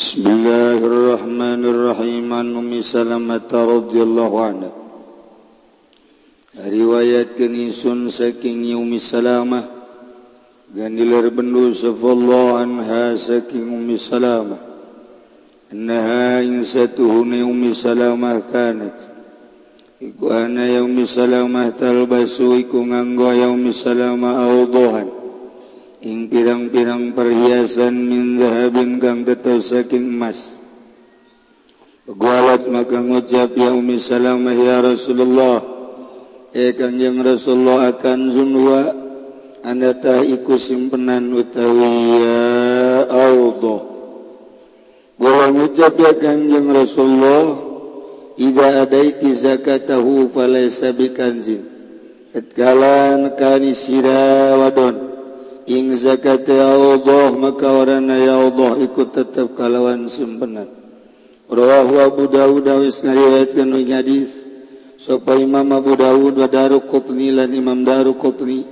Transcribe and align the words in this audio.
بسم 0.00 0.24
الله 0.24 0.78
الرحمن 0.80 1.60
الرحيم 1.60 2.32
عن 2.32 2.56
أم 2.56 2.72
سلمة 2.80 3.52
رضي 3.52 4.00
الله 4.00 4.32
عنها 4.32 4.72
riwayat 6.56 7.36
kenisun 7.36 8.08
saking 8.08 8.64
Umi 8.80 8.96
Salamah. 8.96 9.68
Gandiler 10.72 11.28
bendu 11.28 11.76
sallallahu 11.76 12.56
anha 12.64 13.12
saking 13.12 13.68
Umi 13.68 14.00
Salamah. 14.00 14.56
Annaha 15.68 16.48
insatuhuni 16.48 17.44
Umi 17.44 17.76
Salamah 17.76 18.40
kanat. 18.48 18.96
Iku 20.00 20.32
ana 20.32 20.64
ya 20.64 20.80
Umi 20.80 21.04
Salamah 21.04 21.76
talbasu 21.76 22.56
iku 22.56 22.88
nganggo 22.88 23.36
ya 23.36 23.52
Umi 23.52 23.68
Salamah 23.76 24.48
audhan 24.48 25.19
ing 26.00 26.32
pirang-pirang 26.32 27.12
perhiasan 27.12 27.92
min 27.92 28.40
zahabin 28.40 28.96
kang 29.00 29.28
tetap 29.28 29.60
saking 29.60 30.16
emas. 30.16 30.60
Gualat 32.10 32.66
maka 32.66 32.98
ngucap 32.98 33.54
ya 33.54 33.70
Ummi 33.70 34.02
Salamah 34.02 34.56
ya 34.56 34.82
Rasulullah 34.82 35.62
Eh 36.50 36.74
kanjeng 36.74 37.22
Rasulullah 37.22 37.94
akan 37.94 38.18
zunwa 38.34 38.82
Anda 39.62 39.94
tak 39.94 40.26
iku 40.26 40.58
simpenan 40.58 41.30
utawi 41.30 41.94
ya 42.18 42.42
Allah. 43.06 43.80
Gua 45.20 45.46
ngucap 45.54 45.94
ya 46.02 46.12
kanjeng 46.18 46.66
Rasulullah 46.74 47.70
Ida 48.40 48.88
adaiti 48.88 49.30
zakatahu 49.30 50.34
falaysa 50.34 50.90
bikanzin 50.90 51.62
Ketkala 52.34 53.18
nekani 53.22 53.74
sira 53.74 54.54
wadon. 54.58 55.09
ing 55.68 55.92
zakat 55.96 56.48
Allah 56.48 57.34
maka 57.36 57.68
orana 57.68 58.16
ya 58.16 58.40
Allah 58.40 58.80
ikut 58.80 59.12
tetap 59.12 59.52
kalawan 59.58 60.08
simpenan 60.08 60.80
rawahu 61.50 61.94
Abu 61.98 62.24
Dawud 62.30 62.64
awis 62.70 63.02
ngariwayatkan 63.02 63.74
hadis. 63.90 64.30
Sapa 65.00 65.34
Imam 65.34 65.66
Abu 65.74 65.98
Dawud 65.98 66.38
wa 66.38 66.46
Daruqutni 66.46 67.34
lan 67.34 67.50
Imam 67.50 67.82
Daruqutni 67.82 68.68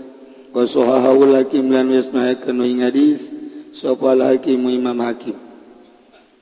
wa 0.55 0.63
sahahahu 0.63 1.35
hakim 1.35 1.75
lan 1.75 1.91
wis 1.91 2.07
ngariwayatkan 2.09 2.57
hadis. 2.79 3.21
Sapa 3.75 4.15
hakim 4.15 4.63
Imam 4.71 4.99
Hakim. 5.03 5.37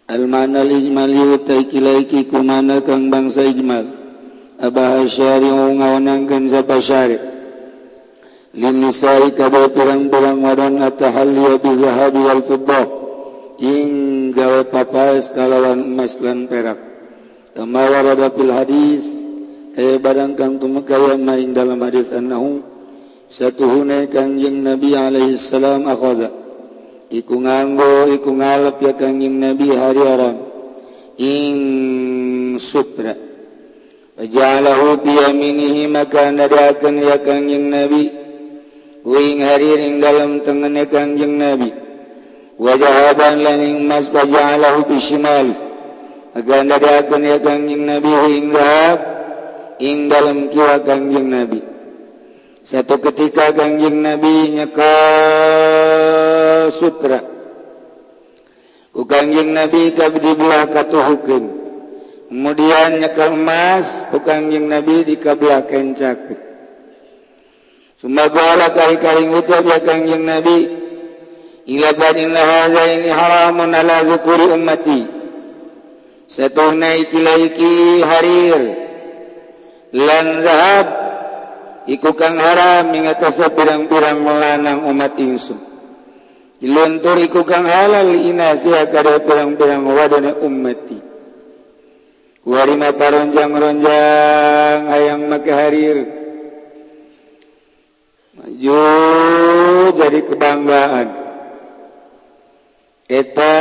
Al 0.07 0.23
mana 0.31 0.63
al 0.63 0.71
ijmali 0.71 1.19
utai 1.35 1.67
kilaiki 1.67 2.31
kumana 2.31 2.79
kang 2.85 3.11
bangsa 3.11 3.43
ijmal. 3.43 3.91
Abah 4.57 5.05
syari 5.05 5.51
ngawanangkeun 5.51 6.49
sapa 6.49 6.81
syari' 6.81 7.36
Linisai 8.57 9.37
kada 9.37 9.69
pirang-pirang 9.69 10.41
wadon 10.41 10.81
atahalliya 10.81 11.61
bizahabi 11.61 12.21
wal 12.25 12.41
fiddah 12.41 12.87
ing 13.61 13.89
gawe 14.33 14.65
papaes 14.73 15.29
kalawan 15.37 15.85
emas 15.85 16.17
lan 16.25 16.49
perak. 16.49 16.81
Kama 17.53 17.85
warada 17.85 18.33
fil 18.33 18.49
hadis 18.49 19.05
eh 19.77 20.01
barang 20.01 20.41
kang 20.41 20.57
tumekaya 20.57 21.21
main 21.21 21.53
dalam 21.53 21.85
hadis 21.85 22.09
annahu 22.09 22.65
satuhune 23.29 24.09
kangjeng 24.09 24.65
Nabi 24.65 24.97
alaihi 24.97 25.37
salam 25.37 25.85
akhadha 25.85 26.33
iku 27.13 27.37
nganggo 27.37 28.09
iku 28.17 28.41
ngalep 28.41 28.81
ya 28.81 28.97
kangjeng 28.97 29.37
Nabi 29.37 29.69
hariaran 29.77 30.37
ing 31.21 32.57
sutra. 32.57 33.13
Ja'alahu 34.17 35.05
bi 35.05 35.13
yaminihi 35.13 35.93
maka 35.93 36.33
nadakan 36.33 37.05
ya 37.05 37.21
kangjeng 37.21 37.69
Nabi 37.69 38.16
Uing 39.07 39.39
harir 39.47 39.79
dalam 40.03 40.43
tengene 40.43 40.91
kanjeng 40.91 41.39
Nabi. 41.39 41.71
wajahban 42.59 43.39
laning 43.39 43.87
mas 43.87 44.11
baja'alahu 44.11 44.91
bishimal. 44.91 45.55
Agan 46.35 46.69
ya 46.69 47.39
kangjeng 47.39 47.87
Nabi 47.87 48.11
hinggap. 48.11 48.99
Ing 49.77 50.09
dalam 50.09 50.49
kiwa 50.49 50.81
Kanjeng 50.89 51.29
Nabi. 51.29 51.61
Satu 52.65 52.97
ketika 52.97 53.53
kangjeng 53.53 54.01
Nabi 54.01 54.57
nyeka 54.57 54.97
sutra. 56.73 57.21
Ukangjeng 58.97 59.53
Nabi 59.53 59.93
kabdi 59.93 60.33
belah 60.33 60.65
katu 60.73 60.97
hukum. 60.97 61.45
Kemudian 62.33 63.05
nyeka 63.05 63.37
emas, 63.37 64.09
ukangjeng 64.17 64.67
Nabi 64.67 65.05
dikabelah 65.05 65.69
kencaket. 65.69 66.56
Sumbagola 67.97 68.77
kali-kali 68.77 69.33
ucap 69.33 69.65
ya 69.65 69.81
kangjeng 69.81 70.29
Nabi 70.29 70.69
Ila 71.65 71.97
badin 71.97 72.29
haza 72.37 72.83
ini 72.93 73.09
haramun 73.09 73.73
ala 73.73 74.05
zukuri 74.05 74.53
ummati 74.53 75.01
Satuhna 76.29 76.93
ikilaiki 77.01 78.05
harir 78.05 78.63
Lan 79.97 80.27
zahab 80.45 80.89
Iku 81.89 82.13
kang 82.13 82.37
haram 82.37 82.93
ingatasa 82.93 83.49
pirang-pirang 83.57 84.21
melanang 84.21 84.85
umat 84.93 85.17
insu 85.17 85.57
Iluntur 86.61 87.17
iku 87.25 87.49
kang 87.49 87.65
halal 87.65 88.13
inasiha 88.13 88.93
kada 88.93 89.25
pirang-pirang 89.25 89.89
wadana 89.89 90.37
ummati 90.45 91.01
Warima 92.45 92.93
paronjang-ronjang 92.93 94.85
hayang 94.85 95.33
maka 95.33 95.53
harir 95.65 96.16
maju 98.37 98.83
jadi 99.97 100.21
kebanggaan. 100.29 101.09
Eta 103.07 103.55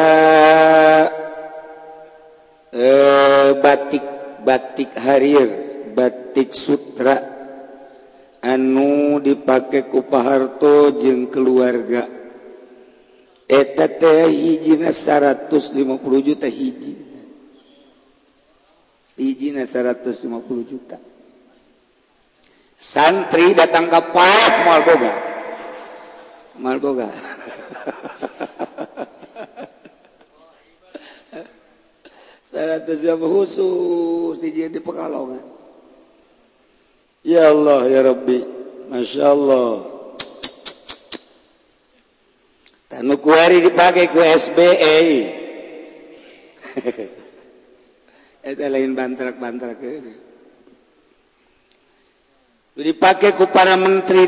e, 2.74 2.84
eh, 2.84 3.50
batik 3.64 4.06
batik 4.44 4.92
Harir 5.00 5.50
batik 5.96 6.52
Sutra. 6.52 7.34
Anu 8.46 9.18
dipakai 9.26 9.90
kupaharto 9.90 11.02
jeung 11.02 11.34
keluarga. 11.34 12.06
Eta 13.50 13.90
teh 13.90 14.30
hijina 14.30 14.94
150 14.94 15.66
juta 16.22 16.46
hiji 16.46 17.06
hijina 19.18 19.64
150 19.66 20.70
juta. 20.70 20.98
santri 22.86 23.58
datang 23.58 23.90
ke 23.90 24.00
Pak 24.14 24.54
Mal 24.62 24.82
Boga. 24.86 25.14
Mal 26.62 26.78
Boga. 26.78 27.10
Seratus 32.46 33.02
jam 33.06 33.18
khusus 33.18 34.38
di 34.38 34.54
di 34.54 34.78
Pekalongan. 34.78 35.42
Ya 37.26 37.50
Allah 37.50 37.90
ya 37.90 38.06
Rabbi, 38.06 38.46
masya 38.94 39.34
Allah. 39.34 39.82
Tanu 42.86 43.18
kuari 43.18 43.66
dipakai 43.66 44.14
ku 44.14 44.22
SBA. 44.22 44.98
Itu 48.46 48.62
lain 48.62 48.94
bantrak-bantrak 48.94 49.82
ini. 49.82 50.25
dipakai 52.76 53.32
ku 53.40 53.48
para 53.48 53.80
menteri 53.80 54.28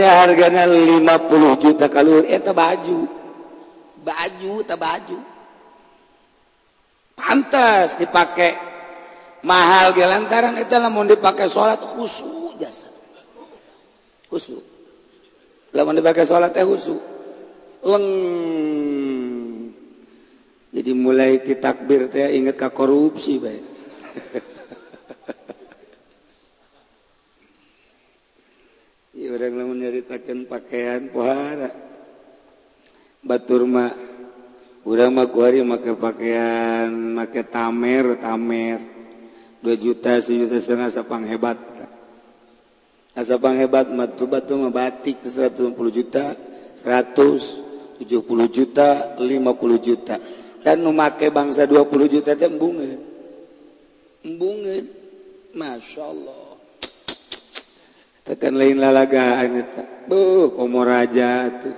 harga 0.00 0.46
50 0.48 1.62
juta 1.62 1.86
kalur. 1.92 2.24
Baju. 2.24 2.98
Baju 4.00 4.52
baju. 4.64 5.18
Pantas 7.16 8.00
dipakai 8.00 8.52
mahal 9.44 9.92
di 9.92 10.04
lantaran 10.04 10.56
itu 10.56 10.76
mau 10.88 11.04
dipakai 11.04 11.48
salat 11.52 11.80
khusus 11.80 12.56
jasa. 12.56 12.88
Khusus 14.32 14.60
lamun 15.76 16.00
dipakai 16.00 16.24
salat 16.24 16.56
teh 16.56 16.64
khusu. 16.64 16.96
Leng. 17.84 18.06
Jadi 20.76 20.92
mulai 20.92 21.40
ditakbir 21.40 22.12
teh 22.12 22.36
ingat 22.36 22.56
ke 22.60 22.68
korupsi 22.68 23.40
baik 23.40 23.64
menyaritakan 29.36 30.48
pakaian 30.48 31.12
pohara 31.12 31.70
Baturma 33.26 33.90
ulama 34.86 35.26
kuari 35.26 35.58
maka 35.66 35.98
pakaian 35.98 36.86
make 36.94 37.42
tamer 37.50 38.14
tamer. 38.22 38.78
2 39.66 39.74
juta 39.82 40.22
sejuta 40.22 40.62
setengah 40.62 40.94
sapang 40.94 41.26
hebat. 41.26 41.58
Asapang 43.18 43.58
hebat 43.58 43.90
matu 43.90 44.30
batu 44.30 44.54
batik 44.70 45.26
150 45.26 45.74
juta 45.90 46.38
170 46.78 47.98
juta 48.46 49.18
50 49.18 49.26
juta. 49.82 50.22
Dan 50.62 50.86
memakai 50.86 51.34
bangsa 51.34 51.66
20 51.66 52.14
juta 52.14 52.38
tembungan 52.38 53.16
embungan 54.26 54.82
Masya 55.54 56.02
Allah 56.02 56.45
tekan 58.26 58.58
lain 58.58 58.82
lalagaan 58.82 59.62
Beuh 60.06 60.54
komo 60.54 60.82
raja 60.86 61.50
tuh 61.62 61.74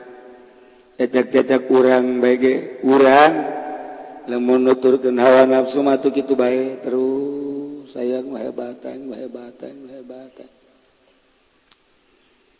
cacak-cacak 0.99 1.71
kurang 1.71 2.19
baik 2.19 2.83
kurang 2.83 3.33
lemun 4.29 4.67
nuturkeun 4.67 5.17
hawa 5.17 5.47
nafsu 5.47 5.81
matu 5.81 6.11
gitu 6.13 6.35
baik 6.35 6.85
terus 6.85 7.89
sayang 7.95 8.29
hebatan 8.35 9.09
hebatan 9.09 9.77
hebatan 9.89 10.51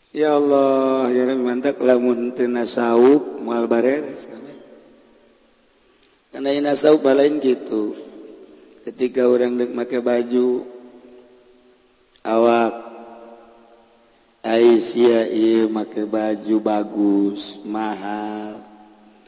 Ya 0.09 0.33
Allah 0.33 1.13
ya 1.13 1.29
Rabbi 1.29 1.45
mantak 1.45 1.77
lamun 1.85 2.33
tina 2.33 2.65
saup 2.65 3.45
moal 3.45 3.69
bareres 3.69 4.25
karena 6.33 6.49
ina 6.49 6.73
saup 6.73 7.05
balain 7.05 7.37
gitu 7.37 7.93
ketika 8.87 9.29
orang 9.29 9.61
dek 9.61 9.69
make 9.69 9.99
baju 10.01 10.65
awak 12.25 12.78
Aisyah 14.49 15.69
make 15.69 16.09
baju 16.09 16.57
bagus, 16.57 17.61
mahal. 17.61 18.65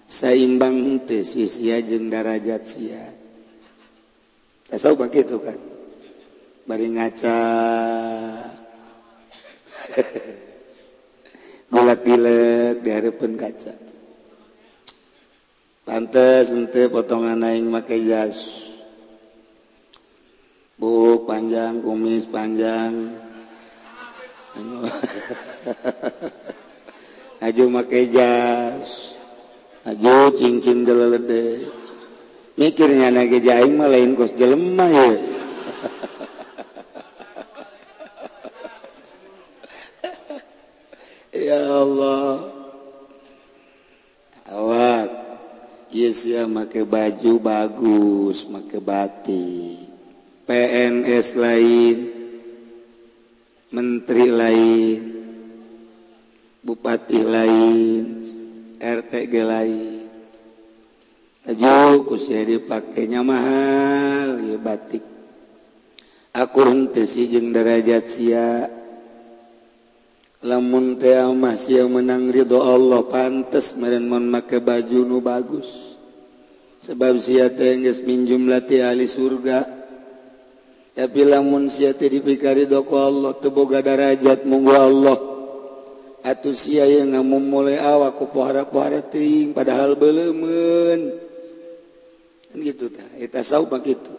Saimbang 0.10 1.06
tesis 1.06 1.62
ya 1.62 1.78
jeng 1.78 2.10
jeung 2.10 2.12
darajat 2.12 2.66
sia. 2.66 3.06
Tasawuf 4.66 5.06
begitu 5.06 5.38
kan. 5.38 5.62
Bari 6.66 6.90
ngaca. 6.98 7.38
Golek-gilek 11.72 12.82
dihareupeun 12.82 13.38
kaca. 13.38 13.78
Pantes 15.86 16.50
henteu 16.50 16.90
potongan 16.90 17.46
aing 17.46 17.70
make 17.70 17.94
jas. 18.10 18.68
Buk 20.82 21.30
panjang, 21.30 21.86
kumis 21.86 22.26
panjang. 22.26 23.30
aju 27.42 27.66
make 27.76 28.12
jas 28.12 29.16
aju 29.88 30.36
cincin 30.36 30.84
delelede. 30.86 31.72
Mikirnya 32.60 33.08
nage 33.16 33.40
jaing 33.40 33.80
mah 33.80 33.88
lain 33.88 34.14
kos 34.20 34.36
jelema 34.36 34.86
ya 34.92 35.08
ya 41.48 41.60
Allah. 41.64 42.52
Awak. 44.52 45.10
Yes 45.96 46.28
ya 46.28 46.44
make 46.44 46.84
baju 46.84 47.40
bagus 47.40 48.52
make 48.52 48.84
batik. 48.84 49.80
PNS 50.44 51.40
lain. 51.40 52.11
Menteri 53.72 54.28
lain 54.28 55.00
bupati 56.62 57.20
lain 57.24 58.04
RTG 58.78 59.34
lain. 59.42 60.00
Usia 62.12 62.44
dipakainya 62.46 63.24
mahal 63.24 64.44
ya 64.46 64.58
batik. 64.62 65.02
Aku 66.36 66.62
sijeng 66.94 67.56
derajat 67.56 68.06
sia. 68.08 68.70
Lamun 70.42 70.98
masih 71.38 71.86
yang 71.86 71.94
menang 71.94 72.34
ridho 72.34 72.62
Allah 72.62 73.06
pantas 73.06 73.78
meren 73.78 74.10
mon 74.10 74.26
make 74.26 74.58
baju 74.58 75.00
nu 75.06 75.18
bagus. 75.22 75.70
Sebab 76.82 77.22
sia 77.22 77.50
geus 77.54 78.02
minjum 78.02 78.50
lati 78.50 78.82
ahli 78.82 79.06
surga 79.06 79.81
tapi 80.92 81.24
lamun 81.24 81.72
siati 81.72 82.12
dipikari 82.12 82.68
doko 82.68 83.00
Allah 83.00 83.32
teboga 83.40 83.80
darajat 83.80 84.44
munggu 84.44 84.74
Allah. 84.76 85.20
Atuh 86.22 86.54
sia 86.54 86.86
yang 86.86 87.18
ngamu 87.18 87.42
mulai 87.42 87.82
awak 87.82 88.22
ku 88.22 88.30
pohara 88.30 88.62
pohara 88.62 89.02
ting 89.02 89.58
padahal 89.58 89.98
belemen 89.98 91.18
kan 92.46 92.62
gitu 92.62 92.94
ta 92.94 93.02
eta 93.18 93.42
saub 93.42 93.74
begitu 93.74 94.14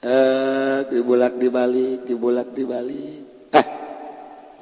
eh 0.00 0.88
dibulak 0.88 1.36
dibalik 1.36 2.08
dibulak 2.08 2.56
dibalik. 2.56 3.52
Ah 3.52 3.66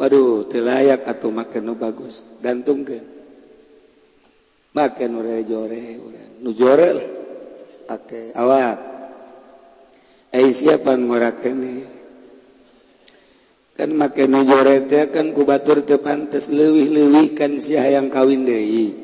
waduh 0.02 0.50
telayak 0.50 1.06
atau 1.06 1.30
makan 1.30 1.62
nu 1.70 1.74
bagus. 1.78 2.26
Gantungkeun. 2.42 3.06
Makan 4.74 5.10
urang 5.14 5.44
jore 5.46 6.02
urang 6.02 6.30
nu 6.42 6.50
jore 6.50 6.88
lah. 6.98 7.08
Ake 7.94 8.34
awak. 8.34 8.91
siapan 10.32 11.04
murakene 11.04 11.84
kan 13.76 13.88
make 13.92 14.28
nujorete 14.28 15.12
kan 15.12 15.32
kubatur 15.32 15.84
te 15.84 15.96
pantes 15.96 16.52
lewih-lewih 16.52 17.32
kan 17.36 17.56
si 17.56 17.74
yang 17.76 18.12
kawin 18.12 18.44
deui. 18.44 18.94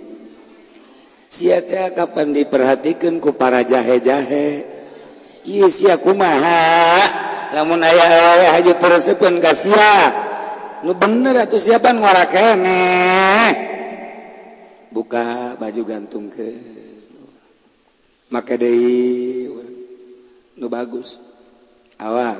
Si 1.28 1.52
kapan 1.68 2.32
diperhatikan 2.32 3.20
ku 3.20 3.36
para 3.36 3.60
jahe-jahe. 3.60 4.64
Ieu 5.44 5.68
sia 5.68 6.00
kumaha? 6.00 7.04
Lamun 7.56 7.80
aya 7.80 8.04
awewe 8.04 8.46
haji 8.52 8.72
teresepeun 8.76 9.40
ka 9.40 9.52
sia. 9.56 10.12
Nu 10.84 10.94
bener 10.94 11.42
atuh 11.42 11.58
siapan 11.58 11.98
murakene 11.98 12.80
buka 14.94 15.58
baju 15.58 15.82
gantungkeun 15.84 16.54
make 18.30 18.54
deui. 18.60 19.47
nu 20.58 20.66
bagus. 20.66 21.22
Awak. 22.02 22.38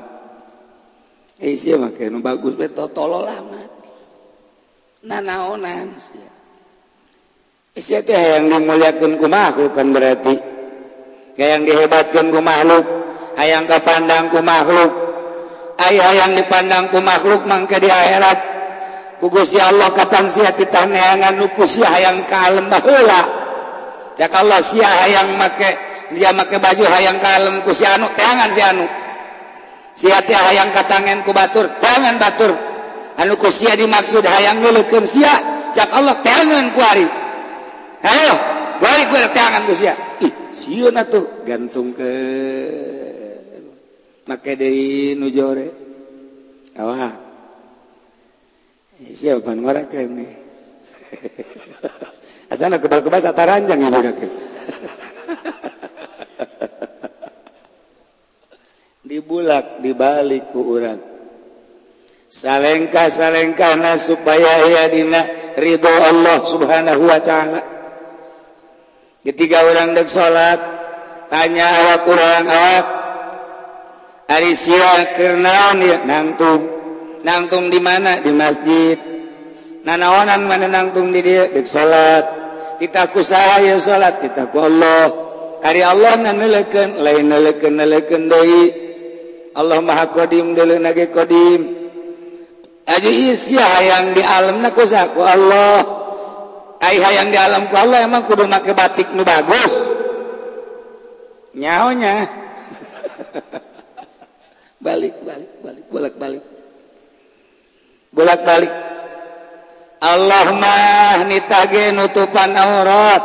Eh 1.39 1.55
siya 1.55 1.79
make 1.79 2.11
nu 2.11 2.19
bagus 2.19 2.59
beto 2.59 2.91
tolol 2.91 3.25
amat. 3.25 3.71
Nanaonan 5.07 5.95
siya 5.95 6.39
eh 7.79 8.03
teh 8.03 8.19
yang 8.35 8.51
dimuliakan 8.51 9.15
ku 9.15 9.27
makhluk 9.31 9.71
kan 9.71 9.87
berarti. 9.95 10.35
Yang 11.39 11.61
dihebatkan 11.71 12.35
ku 12.35 12.43
makhluk 12.43 12.85
hayang 13.39 13.65
kepandang 13.69 14.27
ku 14.27 14.43
makhluk. 14.43 14.91
Ayah 15.79 16.11
yang 16.11 16.35
dipandang 16.35 16.91
ku 16.91 16.99
makhluk 16.99 17.47
mangke 17.47 17.79
di 17.79 17.87
akhirat. 17.87 18.39
Ku 19.23 19.31
Gusti 19.31 19.59
Allah 19.59 19.91
kapan 19.95 20.27
sia 20.27 20.51
kita 20.51 20.87
neangan 20.87 21.39
nu 21.39 21.47
ku 21.55 21.63
sia 21.63 21.87
hayang 21.87 22.27
ka 22.27 22.51
alam 22.51 22.67
baheula? 22.67 23.21
Cak 24.19 24.35
Allah 24.35 24.59
sia 24.59 24.87
hayang 24.87 25.39
make 25.39 25.71
dia 26.15 26.33
make 26.33 26.57
baju 26.57 26.83
hayang 26.85 27.21
kalem 27.21 27.61
ku 27.61 27.71
si 27.73 27.85
anu 27.85 28.09
tangan 28.17 28.49
si 28.53 28.61
anu. 28.61 28.85
Si 29.93 30.07
hati 30.07 30.33
hayang 30.33 30.71
katangen 30.73 31.21
ku 31.27 31.35
batur 31.35 31.69
tangan 31.77 32.17
batur. 32.17 32.55
Anu 33.19 33.35
ku 33.35 33.51
sia 33.51 33.75
dimaksud 33.75 34.23
hayang 34.25 34.63
ngelukeun 34.63 35.05
sia 35.05 35.33
cak 35.75 35.89
Allah 35.91 36.17
tangan 36.23 36.71
ku 36.73 36.79
ari. 36.81 37.07
Ayo 38.01 38.33
bari 38.79 39.03
ku 39.11 39.15
tangan 39.35 39.67
ku 39.69 39.73
sia? 39.75 39.93
Ih 40.23 40.33
sieun 40.55 40.95
atuh 40.97 41.45
gantung 41.45 41.93
ke 41.93 42.11
make 44.25 44.51
deui 44.57 45.13
nu 45.19 45.29
jore. 45.29 45.67
Awah 46.79 47.11
eh, 49.03 49.11
siapa 49.11 49.43
pan 49.43 49.59
ngorek 49.59 49.91
kene 49.91 50.27
asana 52.53 52.79
kebal-kebal 52.79 53.19
sataranjang 53.19 53.83
ya 53.83 53.89
budak 53.91 54.15
dibulak 59.09 59.81
dibalik 59.81 60.53
ku 60.53 60.77
urang. 60.77 61.01
Salengkah 62.29 63.09
salengkahna 63.09 63.97
supaya 63.97 64.69
ya 64.69 64.85
dina 64.85 65.25
ridho 65.57 65.89
Allah 65.89 66.45
subhanahu 66.45 67.09
wa 67.09 67.17
ta'ala. 67.17 67.61
Ketiga 69.25 69.65
orang 69.65 69.97
dek 69.97 70.13
salat 70.13 70.61
tanya 71.33 71.65
awak 71.65 71.99
kurang 72.05 72.45
awak 72.45 72.85
ari 74.29 74.53
sia 74.53 75.17
kernaon 75.17 75.81
ya 75.81 75.97
nangtung. 76.05 76.77
Nangtung 77.25 77.73
di 77.73 77.81
mana? 77.81 78.21
Di 78.21 78.29
masjid. 78.29 78.95
Nanaonan 79.89 80.45
mana 80.45 80.69
nangtung 80.69 81.09
di 81.09 81.25
dia? 81.25 81.49
Dek 81.49 81.65
salat 81.65 82.25
kita 82.77 83.09
kusaha 83.09 83.65
ya 83.65 83.81
salat 83.81 84.21
kita 84.21 84.53
ku 84.53 84.61
Allah. 84.61 85.09
Ari 85.65 85.81
Allah 85.81 86.13
nanelekeun 86.13 87.01
lain 87.01 87.25
neleken 87.25 87.73
neleken 87.73 88.29
deui. 88.29 88.88
Allah 89.59 89.83
maha 89.83 90.07
Qdim 90.07 90.55
nage 90.55 91.11
Qdim 91.11 91.61
yang 92.89 93.69
hayang 93.69 94.07
di 94.17 94.23
alam 94.25 94.65
na 94.65 94.71
ku 94.73 94.81
Allah. 95.21 95.77
Ayha 96.79 97.05
hayang 97.11 97.29
di 97.29 97.37
alam 97.37 97.67
ku 97.67 97.75
Allah 97.75 98.07
emang 98.07 98.23
kudu 98.25 98.47
make 98.47 98.71
batik 98.73 99.11
nu 99.13 99.21
bagus. 99.27 99.73
Nyaonya. 101.53 102.15
Balik 104.79 105.19
balik 105.27 105.51
balik 105.59 105.85
bolak 105.91 106.15
balik. 106.15 106.43
Bolak 108.15 108.47
balik. 108.47 108.71
Allah 109.99 110.55
mah 110.55 111.27
nitage 111.27 111.91
nutupan 111.91 112.55
aurat. 112.55 113.23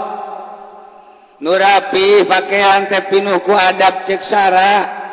Nurapi 1.39 2.27
pakaian 2.27 2.91
teh 2.91 3.07
pinuh 3.07 3.39
ku 3.47 3.55
adab 3.55 4.03
cek 4.03 4.27
sara. 4.27 5.04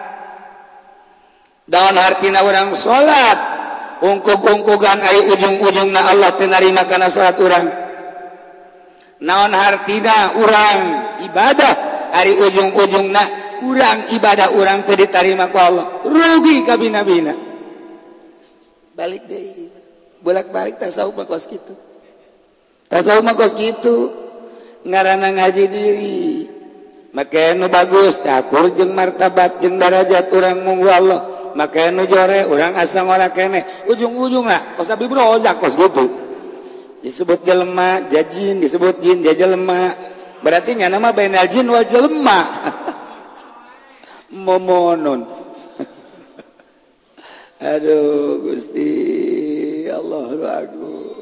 daun 1.67 1.97
hartina 1.97 2.45
orang 2.45 2.73
salat. 2.77 3.39
Ungkuk-ungkukan 4.01 4.97
air 4.97 5.29
ujung-ujung 5.29 5.93
na 5.93 6.09
Allah 6.09 6.33
tenarima 6.33 6.89
karena 6.89 7.13
salat 7.13 7.37
orang 7.37 7.69
naon 9.21 9.53
hartina 9.53 10.41
orang 10.41 10.79
ibadah. 11.29 11.73
Hari 12.11 12.33
ujung-ujung 12.33 13.07
na 13.13 13.23
kurang 13.61 14.09
ibadah 14.11 14.57
orang 14.57 14.83
tadi 14.83 15.05
tarima 15.07 15.47
ku 15.53 15.57
Allah. 15.61 16.01
Rugi 16.03 16.65
kabina-bina 16.65 17.51
balik 18.91 19.23
deh 19.25 19.71
bolak-balik 20.19 20.77
tasawuf 20.77 21.15
mah 21.17 21.25
kos 21.25 21.47
gitu 21.49 21.73
tasawuf 22.91 23.23
mah 23.23 23.33
kos 23.33 23.55
gitu 23.55 24.11
ngarana 24.83 25.31
ngaji 25.33 25.65
diri. 25.71 26.27
Maka 27.11 27.51
nu 27.59 27.67
bagus 27.67 28.23
takur 28.23 28.71
jeung 28.71 28.95
martabat 28.95 29.59
jeung 29.59 29.75
darajat 29.75 30.31
orang 30.31 30.63
munggu 30.63 30.87
Allah. 30.87 31.30
maka 31.53 31.91
jore 32.07 32.47
orang 32.47 32.77
asam 32.79 33.07
orang 33.07 33.31
kene. 33.33 33.63
Ujung-ujung 33.89 34.47
lah 34.47 34.75
kos 34.77 34.87
tapi 34.87 35.07
bro 35.07 35.39
kos 35.39 35.75
gitu. 35.75 36.05
Disebut 37.01 37.41
jelema 37.41 38.05
jajin 38.13 38.61
disebut 38.61 39.01
jin 39.01 39.25
jajelema 39.25 39.97
berarti 40.45 40.77
nggak 40.77 40.91
nama 40.93 41.09
bainal 41.11 41.47
jin 41.49 41.65
wal 41.67 41.85
jelema. 41.85 42.39
Momonon 44.31 45.27
aduh 47.59 48.39
gusti 48.39 48.89
Allah 49.91 50.31
aku 50.63 51.19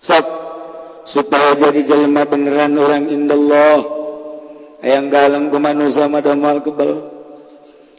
sob 0.00 0.24
supaya 1.04 1.52
jadi 1.60 1.84
jelema 1.84 2.24
beneran 2.24 2.72
orang 2.80 3.12
indallah 3.12 3.84
yang 4.82 5.12
dalam 5.12 5.52
kemanusia 5.52 6.08
madam 6.10 6.42
kebal 6.64 7.21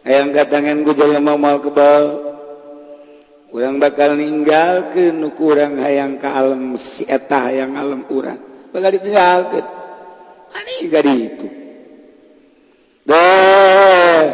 ayaang 0.03 0.31
katangan 0.35 0.83
gujaya 0.83 1.19
mamal 1.19 1.59
kebal. 1.63 2.33
Kurang 3.53 3.77
bakal 3.77 4.17
ninggalkeun 4.17 5.13
ke 5.13 5.19
nu 5.21 5.29
kurang 5.37 5.77
hayang 5.77 6.17
ke 6.17 6.25
alam 6.25 6.73
si 6.73 7.05
eta 7.05 7.53
hayang 7.53 7.77
alam 7.77 8.01
urang. 8.09 8.41
Bakal 8.73 8.89
ditinggal 8.97 9.53
ke 9.53 9.59
mana 10.49 10.73
gak 10.89 11.05
itu? 11.05 11.47
Deh. 13.05 14.25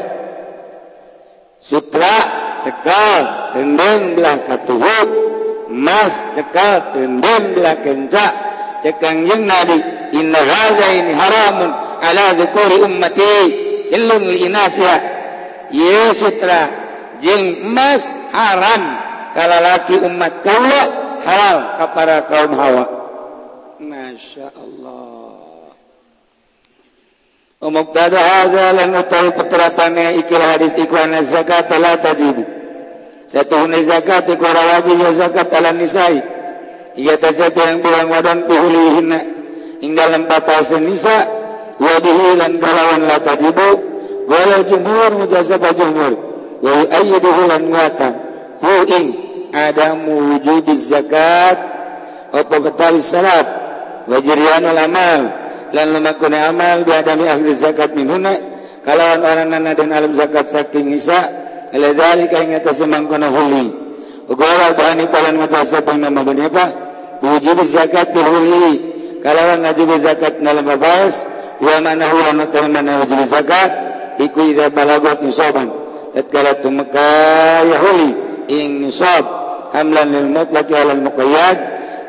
Sutra 1.60 2.18
cekal 2.64 3.22
tendang 3.52 4.16
belah 4.16 4.40
katuhu 4.48 5.00
mas 5.68 6.16
cekal 6.40 6.96
tendang 6.96 7.52
belah 7.52 7.76
kencak 7.84 8.32
cekang 8.80 9.28
yang 9.28 9.44
nadi 9.44 9.84
inna 10.16 10.40
haza 10.40 10.88
ini 10.96 11.12
haramun 11.12 11.72
ala 12.00 12.40
zukuri 12.40 12.88
ummati. 12.88 13.68
Illun 13.90 14.32
li 14.32 14.48
Ye 15.70 16.14
sutra 16.18 16.62
jeng 17.22 17.70
emas 17.70 18.10
haram 18.34 18.84
kalalaki 19.38 20.02
umat 20.02 20.42
kaula 20.42 20.82
halal 21.22 21.58
kepada 21.78 22.16
kaum 22.26 22.52
hawa. 22.58 22.86
Masya 23.80 24.50
Allah. 24.56 25.30
Umuktada 27.60 28.20
hadza 28.20 28.72
lan 28.72 28.96
utawi 28.96 29.36
putratane 29.36 30.16
ikil 30.24 30.40
hadis 30.40 30.80
iku 30.80 30.96
ana 30.96 31.20
zakat 31.22 31.70
la 31.76 32.00
tajib. 32.00 32.40
Satuhune 33.28 33.84
zakat 33.84 34.32
iku 34.32 34.44
ora 34.48 34.80
wajib 34.80 34.96
ya 34.96 35.12
zakat 35.12 35.52
ala 35.54 35.76
nisai. 35.76 36.24
Iya 36.98 37.20
tasab 37.20 37.54
yang 37.54 37.84
bilang 37.84 38.10
wadan 38.10 38.48
kuhulihina. 38.48 39.20
Ing 39.86 39.92
dalam 39.96 40.28
papasan 40.28 40.88
nisa 40.88 41.30
wadihi 41.80 42.36
lan 42.36 42.60
kalawan 42.60 43.08
la 43.08 43.18
tajibu 43.24 43.89
Waljumhur 44.30 45.12
mujazab 45.26 45.64
jumhur 45.74 46.14
wa 46.62 46.72
ayyiduhu 47.02 47.42
lan 47.50 47.62
nguatan 47.66 48.14
hu 48.62 48.72
ing 48.86 49.06
adamu 49.56 50.38
wujudi 50.38 50.78
zakat 50.78 51.58
apa 52.30 52.56
betawi 52.62 53.02
salat 53.02 53.48
wa 54.06 54.18
jiryanul 54.22 54.78
amal 54.78 55.22
lan 55.74 55.88
lumakuna 55.98 56.54
amal 56.54 56.86
bi 56.86 56.92
adami 56.94 57.26
ahli 57.26 57.58
zakat 57.58 57.98
minhuna 57.98 58.38
kalawan 58.86 59.26
orang 59.26 59.50
nana 59.50 59.74
dan 59.74 59.90
alam 59.98 60.14
zakat 60.14 60.46
saking 60.46 60.94
nisa 60.94 61.20
ala 61.74 61.90
zalika 61.98 62.38
ing 62.46 62.54
atase 62.54 62.86
mangkono 62.86 63.34
huli. 63.34 63.66
Ugora 64.30 64.78
bahani 64.78 65.10
palan 65.10 65.42
mutasa 65.42 65.82
nama 65.98 66.22
benapa 66.22 66.66
wujudi 67.26 67.66
zakat 67.66 68.14
huli. 68.14 68.94
Kalawan 69.26 69.66
najib 69.66 69.90
zakat 70.00 70.38
dalam 70.38 70.64
babas 70.64 71.26
wa 71.60 71.76
manahu 71.82 72.18
wa 72.30 72.32
manahu 72.70 73.04
zakat 73.26 73.89
iku 74.20 74.40
idza 74.52 74.70
balagat 74.70 75.24
nisaban 75.24 75.72
tatkala 76.14 76.60
tumaka 76.60 77.64
yahuli 77.64 78.12
ing 78.52 78.84
nisab 78.84 79.24
hamlan 79.72 80.12
lil 80.12 80.28
mutlaqi 80.30 80.74
ala 80.76 80.92
al 80.94 81.04
muqayyad 81.08 81.58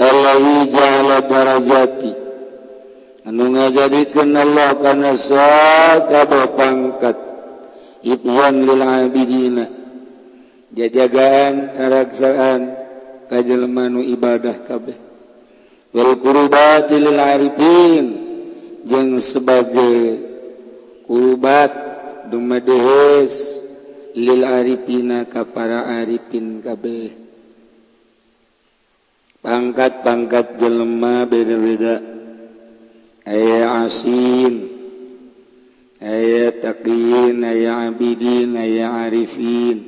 Allah 0.00 0.40
ja'ala 0.64 1.28
darajati. 1.28 2.12
Anu 3.28 3.52
ngajadikan 3.52 4.32
Allah 4.32 4.80
karena 4.80 5.12
sakabah 5.12 6.56
pangkat. 6.56 7.31
Ibwan 8.02 8.66
lil 8.66 8.82
abidina 8.82 9.64
jajagaan 10.74 11.76
karaksaan 11.78 12.60
kajelmanu 13.30 14.02
ibadah 14.02 14.66
kabeh. 14.66 14.98
Wal 15.94 16.18
kurubati 16.18 16.96
lil 16.98 17.18
arifin. 17.20 18.06
Jeung 18.82 19.22
sebagai 19.22 20.18
kurubat 21.06 21.70
dumadehes 22.34 23.62
lil 24.18 24.42
arifina 24.42 25.22
ka 25.30 25.46
para 25.46 25.86
arifin 26.02 26.58
kabeh. 26.58 27.14
Pangkat-pangkat 29.38 30.58
jelemah 30.58 31.30
beda-beda. 31.30 32.02
Aya 33.22 33.86
asin. 33.86 34.71
ayat 36.02 36.58
taqiin 36.58 37.40
ya 37.46 37.86
abidin 37.86 38.58
ya 38.58 39.06
arifin 39.06 39.78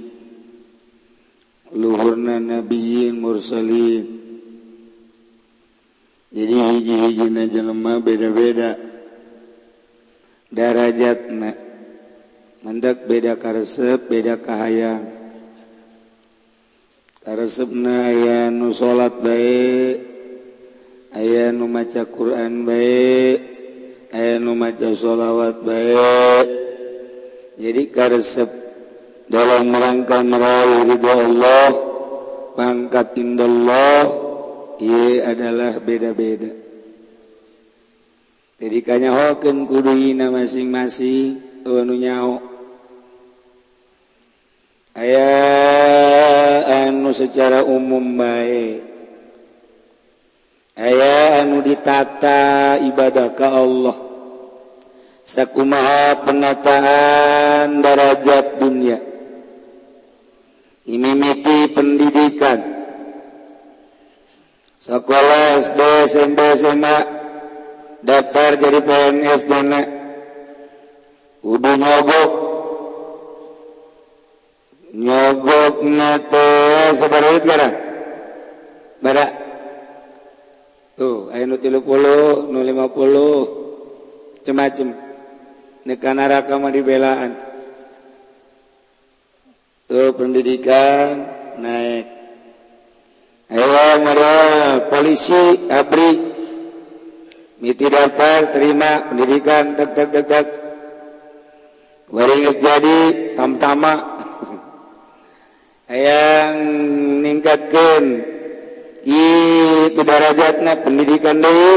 luhurna 1.74 2.38
nabiyin 2.38 3.18
mursalin. 3.18 4.06
Jadi 6.34 6.54
hiji-hijina 6.54 7.46
jelema 7.50 7.98
beda-beda. 8.02 8.78
Darajatna 10.54 11.50
mendak 12.64 13.04
beda 13.10 13.36
karesep 13.36 14.08
beda 14.08 14.40
kahayang 14.40 15.04
karesepna 17.20 18.08
aya 18.08 18.48
nu 18.48 18.72
salat 18.72 19.20
bae 19.20 20.00
aya 21.12 21.52
nu 21.52 21.68
maca 21.68 22.08
Quran 22.08 22.64
bae 22.64 23.53
macasholawat 24.14 25.66
baik. 25.66 26.48
Jadi 27.54 27.82
karesep 27.90 28.50
dalam 29.30 29.70
rangka 29.70 30.22
meraih 30.22 30.90
ridho 30.90 31.10
Allah 31.10 31.70
pangkat 32.54 33.18
indallah 33.18 34.06
ia 34.78 35.34
adalah 35.34 35.78
beda-beda. 35.82 36.50
Jadi 38.58 38.78
kanya 38.86 39.10
hoken 39.12 39.66
kuduina 39.66 40.30
masing-masing 40.30 41.42
anu 41.66 41.94
nyao 41.98 42.38
aya 44.94 45.30
anu 46.86 47.10
secara 47.10 47.66
umum 47.66 48.14
baik. 48.14 48.82
Aya 50.74 51.42
anu 51.42 51.62
ditata 51.62 52.82
ibadah 52.82 53.30
ke 53.34 53.46
Allah. 53.46 54.03
sakumaha 55.24 56.20
penataan 56.22 57.80
darajat 57.80 58.60
dunia. 58.60 59.00
Mimiti 60.84 61.72
pendidikan. 61.72 62.60
Sekolah 64.84 65.64
SD 65.64 65.80
SMP 66.12 66.38
SMA 66.60 66.96
daftar 68.04 68.60
jadi 68.60 68.84
PNS 68.84 69.42
dana 69.48 69.80
udah 71.40 71.74
nyogok. 71.80 72.32
Nyogok 74.94 75.74
nate 75.88 76.48
sabar 76.94 77.24
duit 77.32 77.42
gara 77.48 77.70
bara 79.02 79.26
tuh 80.94 81.32
ayo 81.34 81.44
nu 81.50 81.56
tilu 81.58 81.80
puluh 81.80 82.46
nu 82.52 82.60
lima 82.60 82.92
puluh. 82.92 83.64
Cemacem 84.44 85.03
nekan 85.84 86.16
neraka 86.16 86.56
mah 86.56 86.72
dibelaan. 86.72 87.32
Tuh 89.84 90.16
pendidikan 90.16 91.28
naik. 91.60 92.06
Ayo 93.52 94.00
merah 94.00 94.88
polisi 94.88 95.68
abri. 95.68 96.32
Miti 97.60 97.86
daftar 97.88 98.52
terima 98.52 99.12
pendidikan 99.12 99.76
tek 99.76 99.92
tek 99.92 100.08
tek 100.10 100.24
tek. 100.26 100.46
Waringis 102.08 102.56
jadi 102.60 103.00
tamtama. 103.36 104.16
Yang 105.84 106.52
meningkatkan 107.20 108.02
itu 109.04 110.00
darajatnya 110.00 110.80
pendidikan 110.80 111.44
diri 111.44 111.76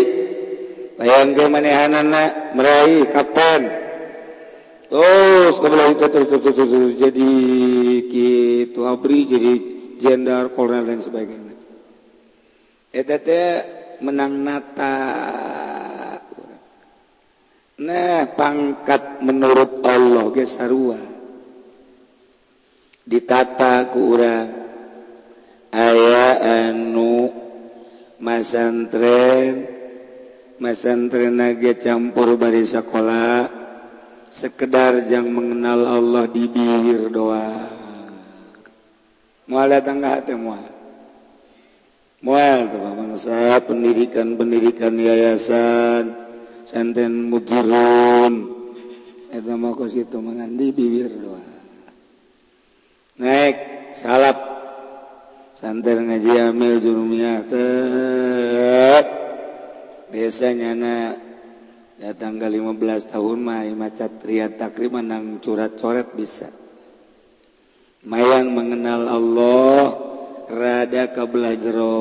bayang 0.98 1.36
ke 1.38 1.44
manehanana 1.52 2.56
meraih 2.56 3.06
kapten. 3.12 3.87
Terus 4.88 5.56
kembali 5.60 6.00
ke 6.00 6.08
terus, 6.08 6.28
terus, 6.32 6.44
terus, 6.48 6.56
terus 6.56 6.92
jadi 6.96 7.32
gitu 8.08 8.88
abri 8.88 9.28
jadi 9.28 9.54
jenderal 10.00 10.56
kolonel 10.56 10.88
dan 10.88 11.04
sebagainya. 11.04 11.56
Eta 12.96 13.20
teh 13.20 13.50
menang 14.00 14.48
nata. 14.48 14.96
Nah, 17.78 18.26
pangkat 18.34 19.22
menurut 19.22 19.84
Allah 19.84 20.26
ge 20.32 20.48
sarua. 20.48 20.98
Ditata 23.04 23.92
ku 23.92 24.18
urang 24.18 24.50
aya 25.72 26.28
anu 26.68 27.32
masantren 28.24 29.68
masantren 30.64 31.38
ge 31.60 31.76
campur 31.78 32.40
bari 32.40 32.66
sekolah 32.66 33.67
sekedar 34.32 35.08
yang 35.08 35.32
mengenal 35.32 35.84
Allah 35.88 36.26
di 36.28 36.48
bibir 36.48 37.12
doa. 37.12 37.68
Mual 39.48 39.72
datang 39.72 40.04
ke 40.04 40.08
hati 40.08 40.34
mual. 40.36 40.68
Mual 42.20 42.68
tuh 42.68 42.82
bangsa 42.82 43.62
pendidikan-pendidikan 43.64 44.98
yayasan 45.00 46.12
santen 46.68 47.32
mukirun. 47.32 48.58
Eta 49.32 49.54
mau 49.56 49.76
ke 49.76 49.88
situ 49.88 50.20
mengandi 50.20 50.76
bibir 50.76 51.12
doa. 51.16 51.48
Naik 53.18 53.58
salap 53.96 54.38
santer 55.58 56.04
ngaji 56.04 56.54
amil 56.54 56.78
jurumiyah 56.84 57.42
biasanya 60.08 60.72
na 60.78 60.96
datang 61.98 62.38
ke 62.42 62.48
15 62.50 63.14
tahun 63.14 63.38
mah 63.42 63.66
macat 63.74 64.22
ria 64.26 64.50
takrim 64.50 64.98
menang 64.98 65.42
curat-coret 65.42 66.14
bisa. 66.14 66.50
Mayang 68.08 68.54
mengenal 68.54 69.10
Allah 69.10 69.82
rada 70.48 71.04
kebelah 71.12 71.56
jero 71.60 71.98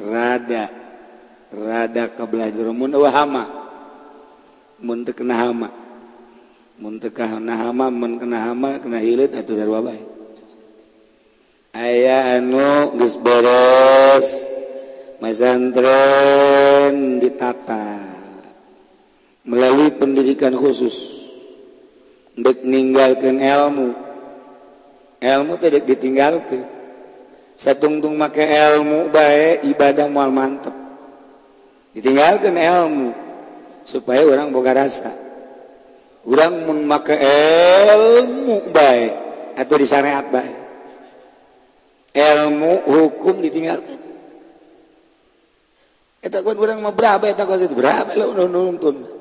rada 0.00 0.66
rada 1.52 2.04
kebelah 2.10 2.50
jero 2.52 2.72
mun 2.72 2.92
hama? 2.96 3.44
Mun 4.82 5.04
teu 5.04 5.16
kena 5.16 5.34
hama? 5.40 5.86
Muntekah 6.76 7.40
hama 7.40 7.88
mun 7.88 8.20
kena 8.20 8.52
hama 8.52 8.76
kena 8.76 9.00
hilit 9.00 9.32
atau 9.32 9.56
sarwa 9.56 9.80
bae 9.80 10.16
aya 11.72 12.36
anu 12.36 12.92
geus 13.00 13.16
beres 13.16 14.28
masantren 15.24 17.16
ditata 17.16 17.95
melalui 19.46 19.94
pendidikan 19.94 20.52
khusus. 20.52 21.24
Untuk 22.36 22.60
meninggalkan 22.66 23.40
ilmu. 23.40 23.96
Ilmu 25.22 25.52
tidak 25.56 25.88
ditinggalkan. 25.88 26.68
Satungtung 27.56 28.20
make 28.20 28.44
ilmu 28.44 29.08
baik 29.08 29.64
ibadah 29.72 30.12
mual 30.12 30.28
mantep. 30.28 30.76
Ditinggalkan 31.96 32.52
ilmu 32.52 33.16
supaya 33.88 34.20
orang 34.28 34.52
boga 34.52 34.76
rasa. 34.76 35.08
Orang 36.26 36.68
memakai 36.68 37.16
ilmu 37.16 38.68
baik 38.68 39.12
atau 39.56 39.74
di 39.80 39.86
syariat 39.88 40.26
baik. 40.28 40.58
Ilmu 42.12 42.72
hukum 42.84 43.40
ditinggalkan. 43.40 44.04
Eta 46.20 46.42
kan 46.42 46.58
orang 46.58 46.82
mau 46.82 46.92
berapa, 46.92 47.22
eta 47.30 47.46
kau 47.46 47.56
itu 47.56 47.72
berapa 47.72 48.12
lo 48.18 48.34
nuntun. 48.50 49.15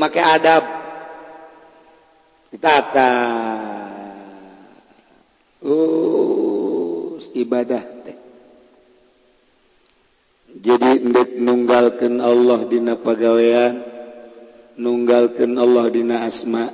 make 0.00 0.20
adab. 0.20 0.64
Ditata 2.48 3.10
uh, 5.68 7.12
ibadah 7.36 7.84
teh. 8.08 8.16
Jadi 10.58 11.04
ndek 11.06 11.36
nunggalkan 11.38 12.18
Allah 12.24 12.64
dina 12.66 12.96
pagawean 12.96 13.84
nunggalkan 14.78 15.58
Allah 15.58 15.90
dina 15.92 16.24
asma 16.24 16.70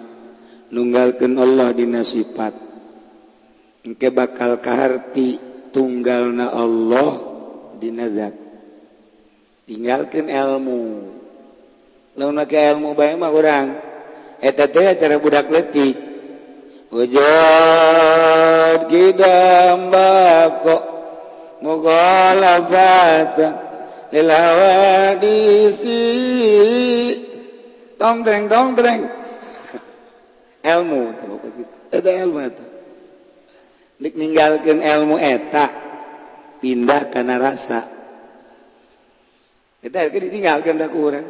nunggalkan 0.70 1.34
Allah 1.40 1.72
dina 1.72 2.04
sifat 2.04 2.52
engke 3.84 4.08
bakal 4.12 4.60
kaharti 4.60 5.40
tunggalna 5.72 6.52
Allah 6.52 7.12
dina 7.80 8.06
zat 8.12 8.43
tinggalkan 9.64 10.28
ilmu 10.28 11.08
lamun 12.14 12.36
make 12.36 12.54
ilmu 12.56 12.92
bae 12.92 13.16
mah 13.16 13.32
urang 13.32 13.74
eta 14.44 14.68
teh 14.68 14.84
acara 14.92 15.16
budak 15.16 15.48
letik 15.48 15.96
wujud 16.92 18.80
kidam 18.92 19.88
bako 19.88 20.76
mughalafatan 21.64 23.52
lil 24.12 24.28
hawadisi 24.30 26.04
tong 27.96 28.20
treng 28.20 28.46
tong 28.52 28.76
treng 28.76 29.08
ilmu 30.60 31.02
tuh 31.18 31.40
eta 31.88 32.10
ilmu 32.12 32.38
eta 32.44 32.64
ninggalkan 33.98 34.84
ilmu 34.84 35.16
eta 35.16 35.72
pindah 36.60 37.08
karena 37.08 37.40
rasa 37.40 38.03
ditinggalkan 39.84 40.80
kurang 40.88 41.26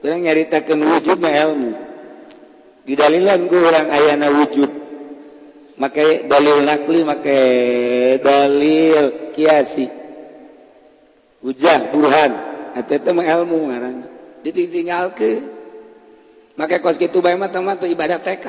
kurang 0.00 0.20
nyaritakan 0.24 0.78
wujudnya 0.80 1.30
ilmu. 1.46 1.72
Didalilan 2.88 3.40
kurang 3.50 3.86
ayana 3.92 4.32
wujud. 4.32 4.70
Maka 5.80 6.28
dalil 6.28 6.64
nakli 6.64 7.00
maka 7.04 7.38
dalil 8.20 9.32
kiasi. 9.36 9.88
Hujah 11.40 11.92
burhan. 11.92 12.32
Atau 12.70 12.96
itu 12.96 13.10
ilmu 13.10 13.58
ngaran 13.72 13.96
ditinggal 14.46 15.12
ke? 15.12 15.42
Maka 16.54 16.80
kos 16.80 17.00
gitu 17.00 17.24
bae 17.24 17.36
mah 17.36 17.48
teman 17.48 17.80
tuh 17.80 17.88
ibadah 17.88 18.20
TK 18.20 18.46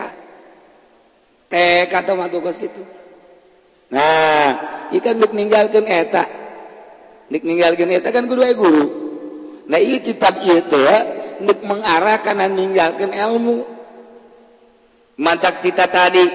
TK 1.47 1.93
teman 2.03 2.27
tuh 2.27 2.43
kos 2.43 2.59
gitu 2.59 2.83
nah 3.91 4.55
ikan 4.95 5.19
dik 5.19 5.35
ninggalkan 5.35 5.83
eta. 5.83 6.23
Dik 7.27 7.43
ninggalkan 7.43 7.91
eta 7.91 8.11
kan 8.15 8.23
kudu 8.23 8.43
guru. 8.55 9.00
Nah 9.71 9.79
iya 9.79 10.03
kitab 10.03 10.43
iya 10.43 10.59
teh 10.67 10.83
ya, 10.83 10.97
nuk 11.47 11.63
mengarah 11.63 12.19
karena 12.19 12.51
ninggalkan 12.51 13.15
ilmu. 13.15 13.63
Mantak 15.15 15.63
kita 15.63 15.87
tadi 15.87 16.27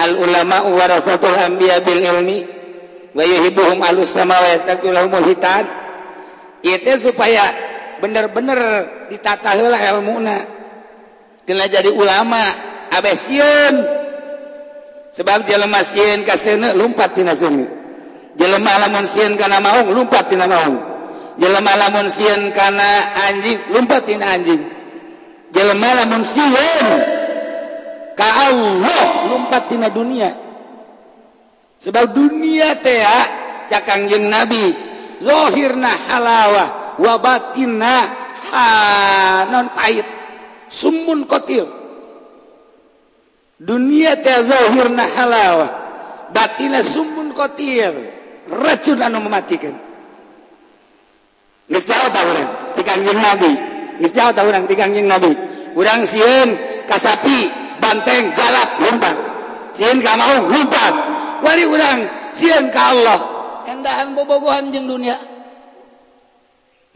al 0.00 0.16
ulama 0.16 0.72
warasatul 0.72 1.36
anbiya 1.36 1.84
bil 1.84 2.00
ilmi 2.00 2.48
wa 3.12 3.20
yuhibuhum 3.20 3.84
alus 3.84 4.16
sama 4.16 4.40
wa 4.40 4.48
yastaqilahum 4.56 5.20
hitan. 5.28 5.68
Iya 6.64 6.80
teh 6.80 6.96
supaya 6.96 7.44
bener-bener 8.00 8.56
ditata 9.12 9.52
heula 9.52 9.76
ilmuna. 9.92 10.48
Kena 11.44 11.68
jadi 11.68 11.92
ulama 11.92 12.40
abesieun. 12.88 14.00
Sebab 15.12 15.44
jelema 15.44 15.84
sieun 15.84 16.24
ka 16.24 16.40
seuneu 16.40 16.72
lumpat 16.72 17.12
dina 17.12 17.36
seuneu. 17.36 17.68
Jelema 18.40 18.80
lamun 18.80 19.04
sieun 19.04 19.36
kana 19.36 19.60
maung 19.60 19.92
lumpat 19.92 20.32
dina 20.32 20.48
maung. 20.48 20.87
jelema 21.38 21.72
lamun 21.78 22.10
sieun 22.10 22.50
kana 22.52 22.88
anjing 23.30 23.58
lumpetin 23.72 24.20
anjing. 24.20 24.62
Jelema 25.54 26.04
lamun 26.04 26.26
sieun 26.26 26.86
ka 28.18 28.28
Allah 28.50 29.30
lumpat 29.30 29.70
tina 29.70 29.88
dunia. 29.88 30.34
Sebab 31.78 32.10
dunia 32.10 32.74
teh 32.82 32.98
ah, 33.06 33.26
cakangjeng 33.70 34.26
nabi 34.26 34.74
zohirna 35.22 35.94
halawa 36.10 36.64
wabatina 36.98 37.94
ah, 38.50 39.46
non 39.46 39.70
pahit 39.70 40.04
sumun 40.66 41.24
kotil. 41.30 41.70
Dunia 43.62 44.18
teh 44.18 44.42
zohirna 44.42 45.06
halawa 45.06 45.66
batina 46.34 46.82
sumun 46.82 47.30
kotil. 47.30 47.94
Racun 48.48 48.98
anu 49.04 49.22
mematikan. 49.22 49.87
orang. 51.68 52.48
Tikangjing 52.74 53.18
nabi. 53.20 53.52
Orang. 54.40 54.64
Tikangjing 54.66 55.06
nabi. 55.06 55.32
Kurang 55.76 56.02
siun 56.08 56.58
kasapi 56.88 57.52
banteng 57.78 58.34
galak 58.34 58.70
lumpat. 58.82 59.16
Siun 59.76 60.00
ka 60.02 60.16
mau 60.16 60.48
lumpat. 60.48 60.94
Wali 61.44 61.64
urang 61.68 61.98
siun 62.34 62.72
ka 62.72 62.82
Allah. 62.96 63.20
Endahan 63.68 64.16
bobogohan 64.16 64.72
jeung 64.72 64.88
dunia. 64.88 65.20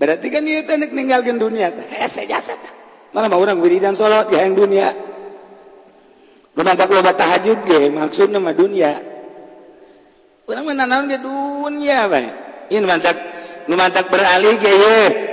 Berarti 0.01 0.33
kan 0.33 0.43
ieu 0.43 0.67
teh 0.67 0.75
ninggalkan 0.75 1.39
dunia 1.39 1.71
teh. 1.71 1.87
Hese 1.87 2.27
jasa 2.27 2.57
teh 2.59 2.73
malah 3.13 3.29
mah 3.29 3.39
urang 3.39 3.61
wiridan 3.61 3.93
sholat, 3.93 4.33
ya 4.33 4.43
yang 4.43 4.57
dunia. 4.57 4.89
Lumantak 6.53 6.89
loba 6.93 7.17
tahajud 7.17 7.65
ge 7.65 7.93
maksudna 7.93 8.41
mah 8.41 8.57
dunia. 8.57 9.01
Urang 10.49 10.65
mah 10.69 10.75
nanaon 10.75 11.09
ge 11.09 11.21
dunya 11.21 12.09
bae. 12.09 12.29
Ieu 12.73 12.81
mantak 12.89 13.17
numantak 13.71 14.11
beralih 14.11 14.59
ge 14.59 14.75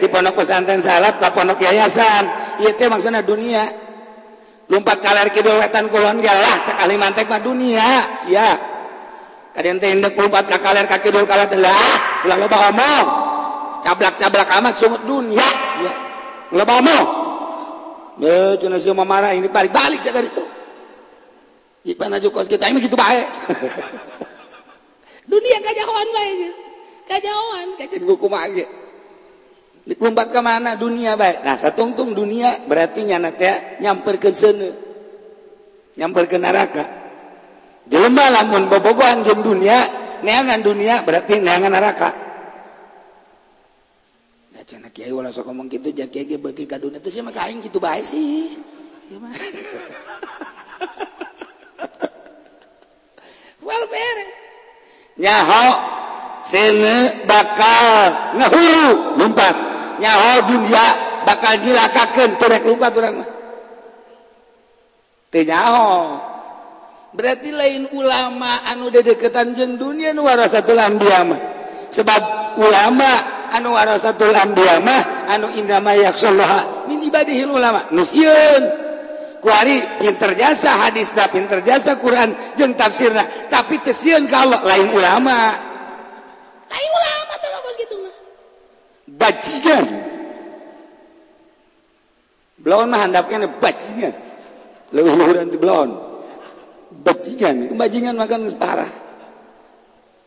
di 0.01 0.07
pondok 0.09 0.43
pesantren 0.43 0.81
salat 0.83 1.17
ka 1.17 1.33
pondok 1.33 1.61
yayasan. 1.61 2.25
Ieu 2.61 2.73
teh 2.75 2.89
maksudna 2.91 3.25
dunia. 3.25 3.65
Lompat 4.69 5.01
kaler 5.01 5.33
kidul 5.33 5.57
wetan 5.57 5.89
kulon 5.89 6.21
ge 6.21 6.29
lah 6.29 6.55
cak 6.67 6.77
ahli 6.85 6.95
mantek 6.99 7.25
mah 7.25 7.41
dunia. 7.41 8.17
Siap. 8.25 8.59
Kaden 9.57 9.81
teh 9.81 9.89
indek 9.95 10.13
lompat 10.13 10.45
ka 10.45 10.57
kaler 10.61 10.85
ka 10.85 11.01
kidul 11.01 11.25
kaler 11.25 11.49
teh 11.49 11.57
lah. 11.57 12.25
Ulah 12.27 12.37
loba 12.37 12.57
omong. 12.69 13.07
Cablak-cablak 13.79 14.49
amat 14.59 14.73
sungut 14.77 15.01
dunia. 15.07 15.47
Siap. 15.79 15.97
Loba 16.53 16.73
omong. 16.83 17.07
Ya, 18.19 18.59
cina 18.59 18.75
siapa 18.75 19.07
marah 19.07 19.31
ini 19.31 19.47
balik 19.47 19.71
balik 19.71 20.03
saya 20.03 20.19
dari 20.19 20.27
itu. 20.27 20.43
Ipan 21.95 22.11
aja 22.11 22.27
kos 22.27 22.51
kita 22.51 22.67
ini 22.67 22.83
gitu 22.83 22.99
baik. 22.99 23.27
dunia 25.31 25.57
gajah 25.63 25.85
kawan 25.87 26.09
baik. 26.11 26.68
Kajauhan, 27.09 27.67
kajian 27.81 28.05
buku 28.05 28.29
mage. 28.29 28.69
Dikelompat 29.89 30.29
ke 30.29 30.39
mana 30.45 30.77
dunia 30.77 31.17
baik. 31.17 31.41
Nah, 31.41 31.57
satungtung 31.57 32.13
dunia 32.13 32.61
berarti 32.69 33.01
nyana 33.01 33.33
teh 33.33 33.81
nyamper 33.81 34.21
ke 34.21 34.29
sana. 34.29 34.69
Nyamper 35.97 36.29
ke 36.29 36.37
neraka. 36.37 36.85
Jelema 37.89 38.29
lamun 38.29 38.69
bobogohan 38.69 39.25
jeung 39.25 39.41
dunia, 39.41 39.89
neangan 40.21 40.61
dunia 40.61 41.01
berarti 41.01 41.41
neangan 41.41 41.73
neraka. 41.73 42.09
Nah, 44.53 44.61
cenah 44.61 44.93
kiai 44.93 45.09
wala 45.09 45.33
sok 45.33 45.49
ngomong 45.49 45.65
kitu 45.65 45.89
jah 45.89 46.05
kiai 46.05 46.37
bagi 46.37 46.69
ka 46.69 46.77
dunia 46.77 47.01
teh 47.01 47.09
sih 47.09 47.25
mah 47.25 47.33
aing 47.33 47.65
kitu 47.65 47.81
bae 47.81 48.05
sih. 48.05 48.53
Gimana? 49.09 49.33
nyaho 55.19 55.98
sene 56.39 57.27
bakal 57.27 58.35
ngahuru 58.39 59.19
lumpat 59.19 59.55
nyaho 59.99 60.33
dunia 60.47 60.85
bakal 61.27 61.53
dilakakan 61.59 62.29
turek 62.39 62.63
lumpat 62.63 62.91
orang 62.95 63.15
mah. 63.21 63.29
Teu 65.29 65.45
berarti 67.09 67.49
lain 67.53 67.89
ulama 67.93 68.65
anu 68.69 68.89
dedeketan 68.89 69.53
jeung 69.53 69.77
dunia 69.77 70.15
nu 70.15 70.25
warasatul 70.25 70.79
anbiya 70.79 71.21
mah. 71.27 71.39
Sebab 71.89 72.21
ulama 72.61 73.11
anu 73.53 73.77
warasatul 73.77 74.33
anbiya 74.33 74.81
mah 74.81 75.29
anu 75.29 75.53
indama 75.53 75.93
yaksallaha 75.93 76.89
min 76.89 77.05
ibadihil 77.05 77.53
ulama. 77.53 77.93
Nu 77.93 78.01
sieun 78.01 78.63
kuari 79.43 79.85
pinter 80.01 80.33
jasa 80.33 80.81
hadisna 80.87 81.29
pinter 81.29 81.61
jasa 81.61 81.99
Quran 82.01 82.33
jeung 82.57 82.73
tafsirna. 82.73 83.51
Tapi 83.53 83.83
kesian 83.85 84.25
ka 84.25 84.49
Allah 84.49 84.65
lain 84.65 84.89
ulama. 84.89 85.68
Lain 86.69 86.91
ulama 86.93 87.33
teh 87.41 87.49
bagus 87.49 87.75
gitu 87.81 87.95
mah. 87.99 88.15
Bajingan. 89.09 89.85
Belon 92.59 92.87
mah 92.91 92.99
handapna 93.03 93.47
bajingan. 93.57 94.13
luhuran 94.93 95.53
di 95.53 95.57
belon. 95.57 95.89
Bajingan, 96.89 97.77
bajingan 97.77 98.17
makan 98.17 98.49
parah. 98.57 98.89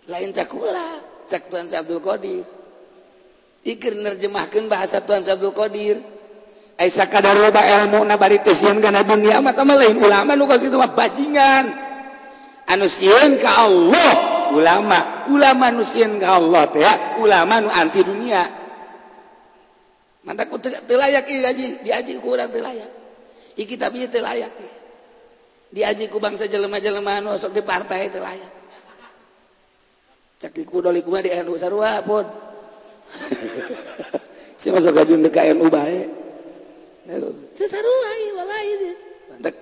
Lain 0.06 0.30
cakula, 0.30 1.02
cak 1.26 1.50
tuan 1.50 1.66
si 1.66 1.74
Abdul 1.74 2.02
Qadir. 2.02 2.46
Ikir 3.62 3.94
nerjemahkan 3.98 4.66
bahasa 4.66 5.02
tuan 5.02 5.22
si 5.22 5.30
Abdul 5.30 5.54
Qadir. 5.54 5.98
Aisyah 6.78 7.06
kadar 7.06 7.36
loba 7.36 7.62
ilmu 7.62 8.02
nabari 8.02 8.40
tesian 8.42 8.82
kana 8.82 9.04
dunia 9.06 9.38
mah 9.38 9.54
lain 9.54 9.98
ulama 10.02 10.34
nu 10.34 10.50
itu 10.50 10.74
mah 10.74 10.90
bajingan. 10.94 11.91
anusiun 12.72 13.38
ke 13.38 13.48
Allah. 13.48 14.12
Ulama. 14.52 14.98
Ulama 15.32 15.72
nusiun 15.72 16.20
ke 16.20 16.26
Allah 16.28 16.68
teh 16.68 16.84
ulama 17.20 17.64
nu 17.64 17.68
anti 17.72 18.04
dunia. 18.04 18.44
Mantap 20.22 20.52
ku 20.52 20.60
telayak 20.60 21.26
diaji 21.26 21.82
diaji 21.82 22.12
ku 22.20 22.36
urang 22.36 22.52
telayak. 22.52 22.90
I 23.56 23.64
kitab 23.64 23.96
ieu 23.96 24.08
telayak. 24.08 24.52
Diaji 25.72 26.12
ku 26.12 26.20
bangsa 26.20 26.46
jelema-jelema 26.46 27.24
anu 27.24 27.32
sok 27.40 27.56
di 27.56 27.62
partai 27.64 28.12
telayak. 28.12 28.52
Cek 30.42 30.52
di 30.52 30.62
kudoli 30.68 31.00
ku 31.00 31.16
di 31.16 31.32
NU 31.32 31.54
sarua 31.56 32.02
pun. 32.04 32.26
Si 34.62 34.70
masuk 34.70 34.94
gajun 34.94 35.26
di 35.26 35.30
KNU 35.32 35.66
bae. 35.74 36.06
Sarua 37.58 38.12
walai 38.38 38.68
mantap. 39.32 39.61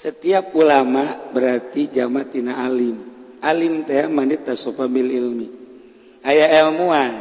setiap 0.00 0.56
ulama 0.56 1.28
berarti 1.36 1.92
jamatina 1.92 2.64
alim. 2.64 2.96
Alim 3.44 3.84
teh 3.84 4.08
manit 4.08 4.48
tasofabil 4.48 5.12
ilmi. 5.12 5.48
Aya 6.24 6.64
ilmuwan 6.64 7.20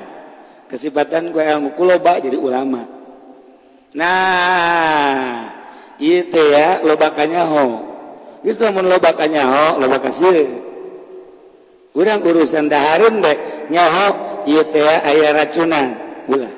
kesibatan 0.72 1.36
gue 1.36 1.44
ilmu. 1.44 1.76
Kuloba 1.76 2.24
jadi 2.24 2.39
ulama. 2.39 2.88
Nah 4.00 5.52
itu 6.00 6.39
ya 6.39 6.80
lobakannya 6.88 7.44
ho 7.44 7.68
gitu 8.39 8.63
mau 8.72 8.80
lobakannya 8.80 9.44
ho 9.44 9.65
loba 9.84 10.00
kasih 10.00 10.48
kurang 11.92 12.24
urusan 12.24 12.72
dahareun 12.72 13.20
deh. 13.20 13.68
Nyaho 13.76 14.08
itu 14.48 14.80
ya 14.80 15.04
ayah 15.04 15.36
racunan. 15.36 15.88
Ulah. 16.32 16.54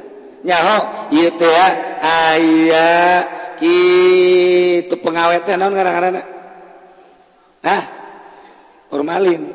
Nyaho 0.46 0.78
itu 1.18 1.48
ya 1.50 1.68
ayah 2.06 3.41
itu 3.62 4.96
pengawet 4.98 5.46
naon 5.46 5.74
ngaran-ngaranna 5.78 6.42
Hah? 7.62 7.84
Formalin. 8.90 9.54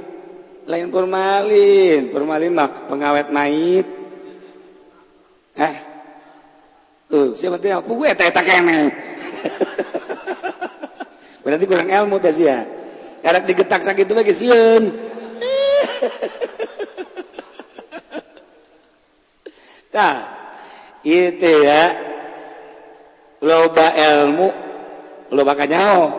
Lain 0.67 0.91
formalin, 0.91 2.11
formalin 2.11 2.55
mah 2.55 2.91
pengawet 2.91 3.31
mait. 3.31 3.87
Hah? 5.59 5.77
Tuh, 7.07 7.39
siapa 7.39 7.63
teh 7.63 7.71
aku 7.71 7.95
gue 8.03 8.11
eta 8.11 8.43
kene. 8.43 8.91
Berarti 11.47 11.65
kurang 11.71 11.87
ilmu 11.87 12.19
teh 12.19 12.35
sia. 12.35 12.67
Karek 13.23 13.47
digetak 13.47 13.87
sakitu 13.87 14.15
bae 14.15 14.27
sieun. 14.35 14.91
Tah. 19.95 20.35
Itu 21.07 21.47
ya. 21.63 22.16
loba 23.47 23.87
elmu 23.95 24.49
lobanya 25.31 26.11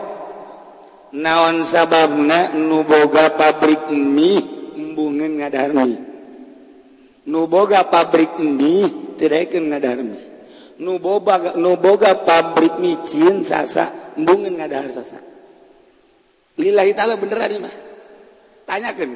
naon 1.12 1.60
sababna 1.68 2.56
nuboga 2.56 3.36
pabrik 3.36 3.92
mie 3.92 4.40
embungen 4.80 5.44
ngadarmi 5.44 6.00
nuboga 7.28 7.84
pabrik 7.84 8.40
mie 8.40 9.16
tidakkan 9.20 9.68
ngadarmi 9.68 10.38
nuboga, 10.78 11.58
nuboga 11.58 12.22
pabrik 12.22 12.78
micin 12.78 13.42
sasa 13.42 14.14
embungen 14.14 14.58
ngadahar 14.58 14.90
sasa. 14.90 15.18
Lillahi 16.58 16.90
ta'ala 16.94 17.14
beneran 17.18 17.50
ini 17.54 17.60
mah. 17.62 17.74
Tanyakan 18.66 19.08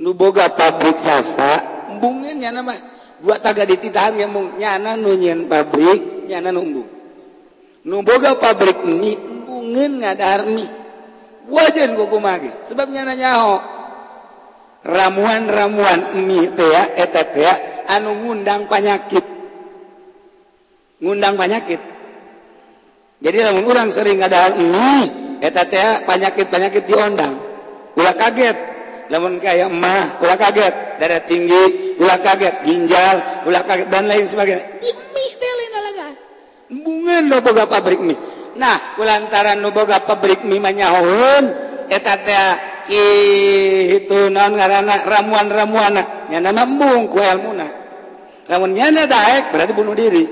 nuboga 0.00 0.52
pabrik 0.52 0.96
sasa 1.00 1.60
embungennya 1.96 2.52
nama 2.52 2.76
buat 3.20 3.40
taga 3.44 3.68
dititaham 3.68 4.16
ya 4.16 4.28
nyana 4.28 4.96
nunyian 4.96 5.48
pabrik. 5.48 6.19
nyana 6.30 6.54
numbu. 6.54 6.86
Numboga 7.82 8.38
pabrik 8.38 8.86
mie 8.86 9.18
embungeun 9.18 9.98
ngadarmi 9.98 10.66
wajan 11.50 11.98
gogoma 11.98 12.38
ge 12.38 12.50
sebab 12.70 12.86
nyana 12.94 13.18
nyaho. 13.18 13.56
Ramuan-ramuan 14.86 16.16
mie 16.24 16.54
teh 16.54 16.70
ya 16.70 16.82
eta 16.96 17.26
teh 17.28 17.44
ya, 17.44 17.52
anu 17.90 18.16
ngundang 18.16 18.64
penyakit 18.64 19.26
ngundang 21.04 21.36
penyakit 21.36 21.80
jadi 23.20 23.44
lamun 23.44 23.68
urang 23.68 23.92
sering 23.92 24.24
ngadahar 24.24 24.56
mie 24.56 25.36
eta 25.44 25.68
teh 25.68 25.76
ya, 25.76 26.00
penyakit-penyakit 26.08 26.88
diundang 26.88 27.50
ulah 28.00 28.14
kaget. 28.14 28.56
Namun 29.10 29.42
kayak 29.42 29.74
emah, 29.74 30.22
ulah 30.22 30.38
kaget, 30.38 31.02
darah 31.02 31.22
tinggi, 31.26 31.98
ulah 31.98 32.22
kaget, 32.22 32.62
ginjal, 32.62 33.42
ulah 33.42 33.66
kaget, 33.66 33.90
dan 33.90 34.06
lain 34.06 34.22
sebagainya. 34.22 34.62
boga 37.42 37.64
pabrik 37.66 38.00
mie 38.02 38.16
nah 38.56 38.98
lantaran 38.98 39.62
nuboga 39.62 40.02
pabrik 40.04 40.42
mimanyahun 40.46 41.44
itu 42.90 44.18
non 44.34 44.52
ramuan-ramuannya 44.58 46.38
nambung 46.38 47.06
kuelmuna 47.06 47.80
namunnya 48.50 49.06
daek 49.06 49.54
berarti 49.54 49.72
bunuh 49.78 49.94
diri. 49.94 50.26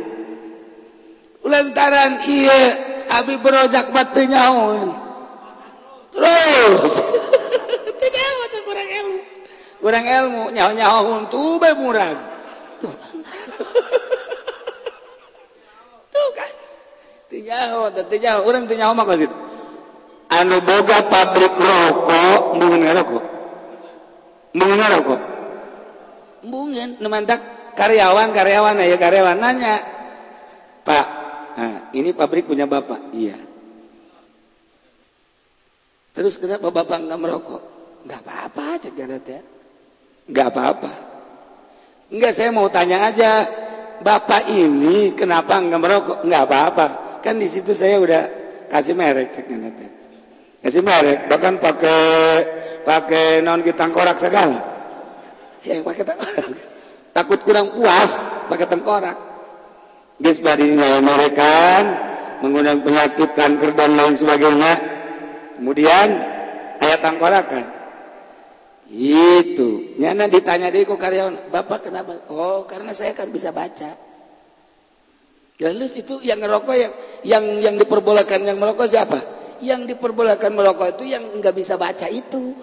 Lantaran 1.47 2.27
iya 2.27 2.61
Abi 3.09 3.41
berojak 3.41 3.95
batu 3.95 4.21
nyaun 4.27 4.91
terus. 6.13 6.93
Kurang 8.69 8.89
ilmu. 8.91 9.19
Kurang 9.81 10.05
ilmu 10.05 10.43
nyawa 10.53 10.73
nyawa 10.77 10.99
huntu 11.09 11.57
be 11.57 11.71
murag. 11.79 12.19
Tuh. 12.85 12.93
murah 17.49 19.33
anu 20.29 20.61
boga 20.61 20.99
pabrik 21.09 21.55
rokok 21.57 22.41
karyawan 27.73 28.37
karyawan 28.37 28.77
ya 28.85 28.97
karyawan. 29.01 29.41
Nanya 29.41 29.81
Pak 30.85 31.07
ini 31.97 32.13
pabrik 32.13 32.45
punya 32.45 32.69
Bapak? 32.69 33.17
Iya. 33.17 33.41
Terus 36.13 36.37
kenapa 36.37 36.69
Bapak 36.69 37.01
nggak 37.01 37.17
merokok? 37.17 37.63
Nggak 38.05 38.21
apa-apa 38.29 38.65
nggak 40.29 40.49
apa-apa. 40.53 40.93
Enggak 42.13 42.33
saya 42.37 42.53
mau 42.53 42.69
tanya 42.69 43.09
aja. 43.09 43.49
Bapak 44.05 44.53
ini 44.53 45.17
kenapa 45.17 45.59
nggak 45.59 45.81
merokok? 45.81 46.19
Nggak 46.29 46.43
apa-apa 46.45 47.08
kan 47.25 47.37
di 47.37 47.49
situ 47.51 47.73
saya 47.75 47.99
udah 47.99 48.23
kasih 48.69 48.95
merek 48.95 49.35
ceknya 49.35 49.57
nanti. 49.69 49.87
Kasih 50.59 50.83
merek, 50.83 51.31
bahkan 51.31 51.57
pakai 51.63 52.01
pakai 52.83 53.41
non 53.47 53.63
kita 53.63 53.87
tengkorak 53.87 54.19
segala. 54.19 54.59
Ya, 55.63 55.83
pakai 55.83 56.05
tengkorak. 56.05 56.47
Takut 57.15 57.41
kurang 57.43 57.75
puas 57.75 58.31
pakai 58.51 58.67
tengkorak. 58.67 59.17
Guys, 60.19 60.43
bari 60.43 60.75
mereka 61.03 61.55
mengundang 62.43 62.83
penyakit 62.83 63.39
kanker 63.39 63.75
dan 63.75 63.95
lain 63.95 64.19
sebagainya. 64.19 64.73
Kemudian 65.59 66.09
ayat 66.83 67.01
tengkorakan. 67.03 67.65
Itu. 68.89 69.95
Nyana 70.01 70.27
ditanya 70.33 70.73
deh 70.73 70.89
kok 70.89 70.97
karyawan, 70.97 71.53
"Bapak 71.53 71.87
kenapa?" 71.87 72.25
"Oh, 72.33 72.65
karena 72.65 72.97
saya 72.97 73.13
kan 73.13 73.29
bisa 73.29 73.53
baca." 73.53 73.95
Lalu 75.59 75.91
itu 75.99 76.23
yang 76.23 76.39
ngerokok 76.39 76.75
yang 76.79 76.95
yang 77.27 77.43
yang 77.59 77.75
diperbolehkan 77.83 78.47
yang 78.47 78.63
merokok 78.63 78.87
siapa? 78.87 79.19
Yang 79.59 79.91
diperbolehkan 79.91 80.55
merokok 80.55 80.95
itu 80.95 81.11
yang 81.11 81.27
nggak 81.43 81.51
bisa 81.51 81.75
baca 81.75 82.07
itu. 82.07 82.55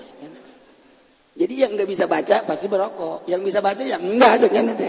Jadi 1.35 1.59
yang 1.59 1.75
nggak 1.75 1.91
bisa 1.91 2.07
baca 2.07 2.47
pasti 2.47 2.71
merokok. 2.71 3.27
Yang 3.27 3.51
bisa 3.51 3.59
baca 3.59 3.83
yang 3.83 3.99
enggak 3.99 4.39
aja 4.39 4.47
kan 4.47 4.71
itu. 4.71 4.87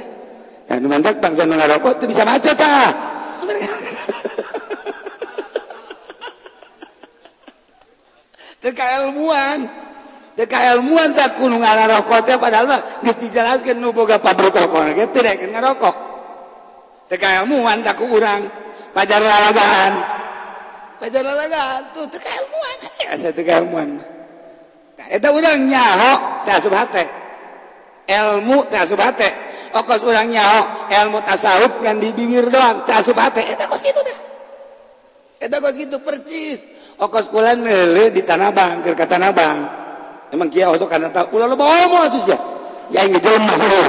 Dan 0.71 0.87
mantap 0.87 1.19
bangsa 1.19 1.51
ngerokok 1.51 1.99
itu 1.99 2.07
bisa 2.07 2.23
baca 2.23 2.51
tak? 2.55 2.95
Teka 8.63 9.03
ilmuwan. 9.03 9.67
Teka 10.39 10.79
ilmuwan 10.79 11.11
tak 11.11 11.43
kuno 11.43 11.59
ngarokoknya 11.59 12.39
padahal 12.39 12.71
mah 12.71 13.03
geus 13.03 13.19
dijelaskeun 13.19 13.83
nu 13.83 13.91
boga 13.91 14.23
pabrik 14.23 14.55
rokok 14.55 14.95
ge 14.95 15.11
teu 15.11 15.27
ngerokok 15.27 16.06
ilmuwan 17.11 17.87
tak 17.87 18.01
kurang. 18.01 18.51
Pajar 18.97 19.21
lalagaan. 19.21 19.93
Pajar 20.99 21.23
lalagaan. 21.23 21.81
Tuh 21.93 22.09
teka 22.09 22.31
ilmuwan 22.33 22.79
asa 23.07 23.31
teka 23.31 23.63
ilmuwan 23.63 24.03
nah, 24.99 25.07
itu 25.13 25.29
orang 25.29 25.71
nyaho 25.71 26.13
tak 26.49 26.59
subhate. 26.65 27.05
Ilmu 28.11 28.67
tak 28.73 28.91
subhate. 28.91 29.31
Okos 29.77 30.03
orang 30.09 30.33
nyaho 30.33 30.89
ilmu 30.89 31.21
tasawuf 31.23 31.85
kan 31.85 32.01
di 32.01 32.11
bibir 32.17 32.49
doang 32.51 32.83
tak 32.89 33.05
subhate. 33.05 33.45
Itu 33.45 33.65
kos 33.69 33.83
gitu 33.85 34.01
dah. 34.01 34.19
Itu 35.47 35.57
kos 35.61 35.75
gitu 35.77 35.97
percis. 36.01 36.65
Okos 36.97 37.29
kulan 37.29 37.61
lele 37.61 38.11
di 38.11 38.25
tanah 38.25 38.51
bang 38.57 38.81
ke 38.83 39.07
tanah 39.07 39.31
bang 39.37 39.59
emang 40.33 40.49
kia 40.49 40.73
osok 40.73 40.89
karena 40.91 41.13
tahu. 41.13 41.37
Ulah 41.39 41.47
lo 41.47 41.55
bawa 41.55 41.87
mau 41.93 42.09
tuh 42.09 42.19
sih 42.19 42.33
ya 42.33 42.57
yang 42.95 43.11
ngejelma 43.11 43.55
sih 43.59 43.87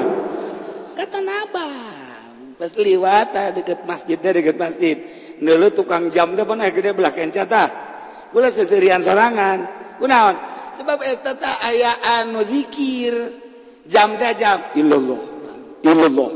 kata 0.98 1.20
nabang 1.22 1.87
Pas 2.58 2.74
liwata 2.74 3.38
ah, 3.38 3.48
deket 3.54 3.86
masjid 3.86 4.18
deket 4.18 4.58
masjid. 4.58 4.98
Nulu 5.38 5.70
tukang 5.70 6.10
jam 6.10 6.34
deh 6.34 6.42
pernah 6.42 6.66
gede 6.74 6.98
belak 6.98 7.22
encata. 7.22 7.70
Kula 8.34 8.50
seserian 8.50 9.06
sorangan. 9.06 9.70
Kunaon. 10.02 10.36
Sebab 10.74 11.06
eta 11.06 11.38
teh 11.38 11.56
aya 11.62 11.94
anu 12.18 12.42
zikir. 12.42 13.14
Jam 13.86 14.18
teh 14.18 14.34
jam. 14.34 14.74
Illallah. 14.74 15.22
Illallah. 15.86 16.30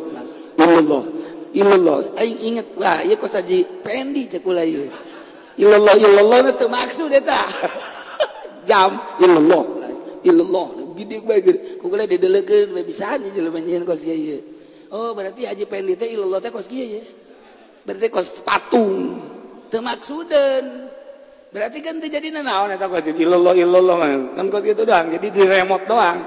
Illallah. 0.62 1.04
Illallah. 1.58 1.98
Aing 2.22 2.40
inget 2.54 2.78
lah 2.78 3.02
ieu 3.02 3.18
kos 3.18 3.34
saji 3.34 3.82
pendi 3.82 4.30
cek 4.30 4.46
kula 4.46 4.62
ieu. 4.62 4.94
Illallah 5.58 5.98
illallah 5.98 6.54
teu 6.54 6.70
maksud 6.70 7.10
eta. 7.10 7.50
jam 8.70 9.02
illallah. 9.18 9.66
Illallah. 10.22 10.94
Gede 10.94 11.18
bae 11.26 11.42
gede. 11.42 11.82
Kula 11.82 12.06
dideleukeun 12.06 12.78
bisa 12.86 13.18
jelema 13.18 13.58
nyeun 13.58 13.90
kos 13.90 14.06
ieu. 14.06 14.51
Oh 14.92 15.16
berarti 15.16 15.48
Haji 15.48 15.66
Pendi 15.72 15.96
teh 15.96 16.12
ilallah 16.12 16.44
teh 16.44 16.52
kos 16.52 16.68
kieu 16.68 17.00
ya. 17.00 17.04
Berarti 17.88 18.12
kos 18.12 18.44
patung. 18.44 19.24
Teu 19.72 19.80
maksudeun. 19.80 20.92
Berarti 21.56 21.80
kan 21.80 22.04
teu 22.04 22.12
jadi 22.12 22.28
naon 22.36 22.76
eta 22.76 22.92
kos 22.92 23.08
ilallah 23.08 23.56
ilallah. 23.56 24.36
Kan 24.36 24.52
kos 24.52 24.68
kitu 24.68 24.84
doang, 24.84 25.16
jadi 25.16 25.28
di 25.32 25.42
remote 25.48 25.88
doang. 25.88 26.20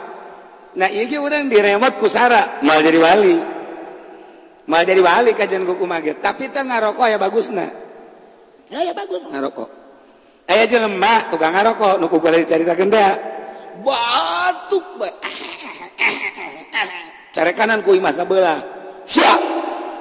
Nah 0.74 0.88
ieu 0.90 1.06
ge 1.06 1.20
urang 1.20 1.46
di 1.52 1.60
remote 1.60 2.00
ku 2.00 2.08
Sara, 2.08 2.58
mal 2.64 2.80
jadi 2.80 2.98
wali. 2.98 3.36
Mal 4.64 4.82
jadi 4.88 5.04
wali 5.04 5.36
kajian 5.36 5.68
kuku 5.68 5.84
mage. 5.84 6.16
Tapi 6.16 6.48
teh 6.48 6.64
ngarokok 6.64 7.04
ya 7.04 7.20
bagusna. 7.20 7.68
Ya 8.72 8.80
ya 8.80 8.96
bagus 8.96 9.28
ngarokok. 9.28 9.68
Aya 10.48 10.64
jelema 10.64 11.28
tukang 11.28 11.52
ngarokok 11.52 12.00
nu 12.00 12.08
ku 12.08 12.16
gue 12.16 12.32
dicaritakeun 12.48 12.88
teh. 12.88 13.12
Batuk 13.84 14.86
bae. 14.96 15.12
care 17.34 17.50
kanan 17.52 17.82
ku 17.82 17.98
Imas 17.98 18.14
sabelah 18.14 18.62
siap! 19.04 19.40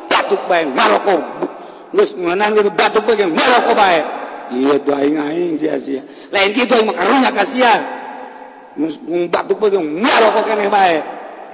Batuk 0.07 0.45
bae 0.45 0.69
maroko. 0.69 1.17
Geus 1.93 2.13
meunang 2.17 2.53
gitu 2.53 2.69
batuk 2.73 3.03
bae 3.09 3.25
maroko 3.25 3.73
bae. 3.73 4.01
Ieu 4.53 4.77
teu 4.85 4.93
aing 4.93 5.17
aing 5.17 5.53
sia-sia. 5.57 6.05
Lain 6.29 6.53
kitu 6.53 6.77
aing 6.77 6.87
makarunya 6.87 7.33
kasihan. 7.33 7.81
Geus 8.77 9.01
batuk 9.33 9.57
bae 9.57 9.81
maroko 9.81 10.45
keneh 10.45 10.69
bae. 10.69 11.01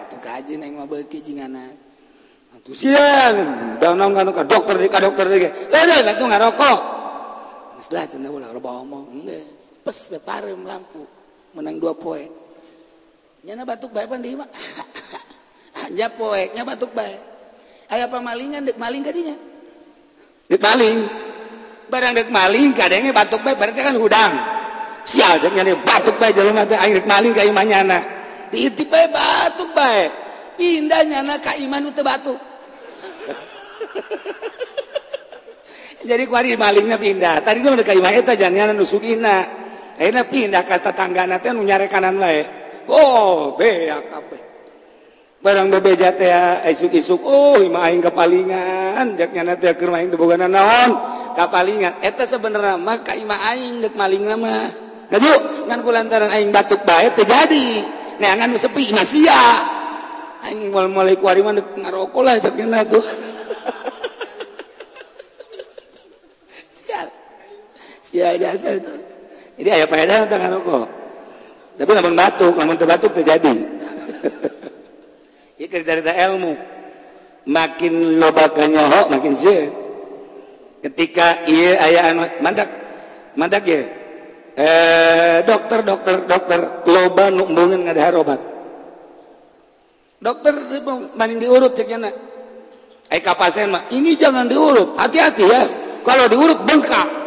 Atuh 0.06 0.20
kaji 0.20 0.60
aing 0.60 0.76
mah 0.76 0.86
beuki 0.86 1.24
cingana 1.24 1.72
atuh 2.50 2.74
sia 2.74 3.32
daunang 3.78 4.18
kana 4.18 4.34
ka 4.34 4.44
dokter 4.44 4.76
di 4.82 4.90
ka 4.90 5.00
dokter 5.00 5.30
di 5.30 5.48
leureun 5.48 6.08
atuh 6.10 6.26
ngarokok 6.28 6.80
geus 7.78 7.90
lah 7.96 8.04
cenah 8.10 8.28
ulah 8.28 8.52
loba 8.52 8.84
omong. 8.84 9.24
Geus 9.24 9.80
pes 9.88 10.12
bae 10.20 10.52
lampu. 10.52 11.08
Menang 11.56 11.82
dua 11.82 11.98
poe. 11.98 12.30
Nyana 13.48 13.64
batuk 13.64 13.96
bae 13.96 14.06
pan 14.06 14.20
di 14.20 14.36
aja 15.90 16.08
poeknya 16.14 16.64
batuk 16.66 16.94
baik 16.94 17.20
aya 17.90 18.06
pamalingan 18.06 18.70
dek 18.70 18.78
maling 18.78 19.02
kadinya? 19.02 19.34
Dek 20.46 20.62
maling. 20.62 21.10
Barang 21.90 22.14
dek 22.14 22.30
maling 22.30 22.78
kadangnya 22.78 23.10
batuk 23.14 23.42
baik 23.42 23.58
berarti 23.58 23.82
kan 23.82 23.98
hudang. 23.98 24.32
Sial 25.10 25.42
dek 25.42 25.58
batuk 25.82 26.22
baik 26.22 26.38
jalan 26.38 26.54
mata 26.54 26.78
air 26.78 27.02
dek 27.02 27.10
maling 27.10 27.34
kayak 27.34 27.54
manyana 27.54 28.00
diintip 28.50 28.90
baik 28.90 29.14
batuk 29.14 29.74
baik 29.78 30.10
pindah 30.58 31.06
anak 31.06 31.42
ka 31.42 31.58
iman 31.58 31.90
itu 31.90 32.02
batuk. 32.06 32.40
Jadi 36.10 36.24
kuari 36.32 36.56
malingnya 36.56 36.96
pindah. 36.96 37.44
Tadi 37.44 37.60
itu 37.60 37.70
mereka 37.70 37.92
iman 37.92 38.14
itu 38.16 38.34
jangan 38.34 38.72
nusukina 38.74 39.46
akhirnya 40.00 40.24
pindah 40.32 40.64
ke 40.64 40.80
tetangga 40.80 41.28
nanti 41.28 41.52
nyari 41.52 41.92
kanan 41.92 42.24
lain 42.24 42.48
oh 42.88 43.60
beak 43.60 43.92
apa? 43.92 44.49
barang 45.40 45.68
bebeja 45.72 46.12
teh 46.12 46.32
isuk-isuk 46.68 47.24
Oh 47.24 47.56
ke 50.12 50.18
boga 50.20 50.36
naon? 50.36 50.92
Kapalingan. 51.40 52.04
Eta 52.04 52.28
sebenarnya 52.28 52.76
maka 52.76 53.16
dek 53.80 53.96
maling 53.96 54.28
lama 54.28 54.76
ku 55.82 55.90
lantaran 55.90 56.30
aing 56.30 56.52
batuk 56.52 56.84
baik 56.84 57.16
terjadi 57.16 57.88
neangan 58.20 58.52
sepi 58.60 58.92
nasia 58.92 59.64
aing 60.46 60.70
mal 60.76 60.92
mulai 60.92 61.16
kuariman 61.16 61.58
ngarokok 61.58 62.22
lah 62.22 62.36
jaknya 62.44 62.68
nyana 62.68 62.84
tuh. 62.86 63.02
Sial. 66.84 67.08
Sial 68.04 68.36
jasa 68.36 68.76
itu 68.76 68.94
jadi 69.60 69.76
ayah 69.76 69.88
faedah 69.92 70.28
tentang 70.28 70.42
ngaroko 70.48 70.88
tapi 71.76 71.92
lamun 71.96 72.16
batuk 72.16 72.56
lamun 72.56 72.76
terbatuk 72.80 73.12
terjadi 73.16 73.56
Ini 75.60 75.68
cerita 75.68 76.16
ilmu. 76.16 76.54
Makin 77.50 77.94
lobakannya 78.16 78.80
hok, 78.80 79.06
makin 79.12 79.34
sih. 79.36 79.68
Ketika 80.80 81.44
iya 81.52 81.76
anak 82.16 82.40
mandak, 82.40 82.70
mandak 83.36 83.68
ya. 83.68 83.82
Eh, 84.60 85.38
dokter, 85.44 85.84
dokter, 85.84 86.24
dokter, 86.24 86.60
loba 86.88 87.32
numbungin 87.32 87.84
ada 87.88 88.16
obat. 88.16 88.40
Dokter 90.20 90.52
maning 91.16 91.40
diurut 91.44 91.76
ceknya 91.76 92.08
nak. 92.08 92.16
Eh 93.10 93.20
kapasen 93.20 93.72
mah, 93.72 93.88
ini 93.92 94.16
jangan 94.16 94.48
diurut, 94.48 94.96
hati-hati 94.96 95.44
ya. 95.48 95.64
Kalau 96.04 96.28
diurut 96.32 96.64
bengkak 96.64 97.20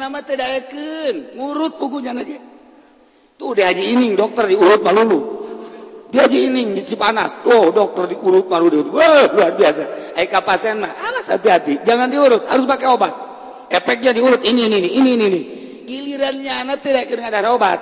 nama 0.00 0.20
ngurut 1.36 1.72
bukunya 1.76 2.16
tuh 3.36 3.52
diaji 3.52 3.84
ini 3.92 4.16
dokter 4.16 4.48
diurut 4.48 4.80
malulu 4.80 5.39
diaji 6.10 6.38
ini 6.50 6.74
di 6.74 6.82
panas. 6.98 7.38
Oh 7.46 7.70
dokter 7.70 8.10
diurut 8.10 8.50
malu 8.50 8.68
luar 8.70 9.30
biasa. 9.54 10.14
Pasien 10.42 10.82
hati-hati. 10.82 11.86
Jangan 11.86 12.10
diurut 12.10 12.44
harus 12.50 12.66
pakai 12.66 12.88
obat. 12.90 13.14
Efeknya 13.70 14.10
diurut 14.10 14.42
ini 14.42 14.66
ini 14.66 14.76
ini 14.82 14.90
ini 14.98 15.10
ini 15.14 15.42
gilirannya 15.90 16.52
anak 16.66 16.78
tidak 16.82 17.10
kena 17.10 17.30
ada 17.30 17.50
obat. 17.50 17.78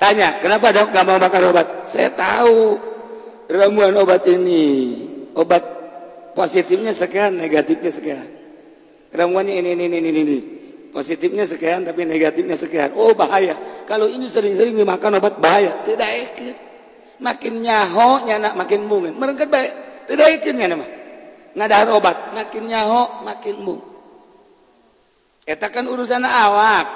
Tanya 0.00 0.40
kenapa 0.40 0.72
dok 0.72 0.96
gak 0.96 1.04
mau 1.04 1.20
makan 1.20 1.42
obat? 1.52 1.66
Saya 1.88 2.12
tahu. 2.12 2.88
Ramuan 3.50 3.98
obat 3.98 4.30
ini 4.30 4.94
obat 5.34 5.64
positifnya 6.38 6.94
sekian 6.94 7.36
negatifnya 7.36 7.90
sekian. 7.90 8.26
Ramuannya 9.10 9.58
ini 9.58 9.74
ini 9.74 9.84
ini 9.90 9.98
ini, 9.98 10.20
ini. 10.22 10.38
Positifnya 10.94 11.42
sekian 11.42 11.82
tapi 11.82 12.06
negatifnya 12.06 12.54
sekian. 12.54 12.94
Oh 12.94 13.12
bahaya. 13.18 13.58
Kalau 13.90 14.06
ini 14.06 14.30
sering-sering 14.30 14.78
dimakan 14.78 15.18
obat 15.18 15.42
bahaya. 15.42 15.82
Tidak 15.82 16.10
ikut 16.30 16.69
makin 17.20 17.60
nyaho 17.60 18.24
nyana 18.26 18.56
makin 18.56 18.88
mungin 18.88 19.14
merengket 19.14 19.48
baik. 19.52 19.72
Tidak 20.08 20.28
ikin 20.40 20.58
nyana 20.58 20.74
mah 20.80 20.90
ngadar 21.54 21.88
obat. 21.94 22.34
Makin 22.34 22.66
nyaho 22.66 23.22
makin 23.22 23.56
mung. 23.62 23.80
Eta 25.46 25.70
kan 25.70 25.86
urusan 25.86 26.24
awak. 26.24 26.86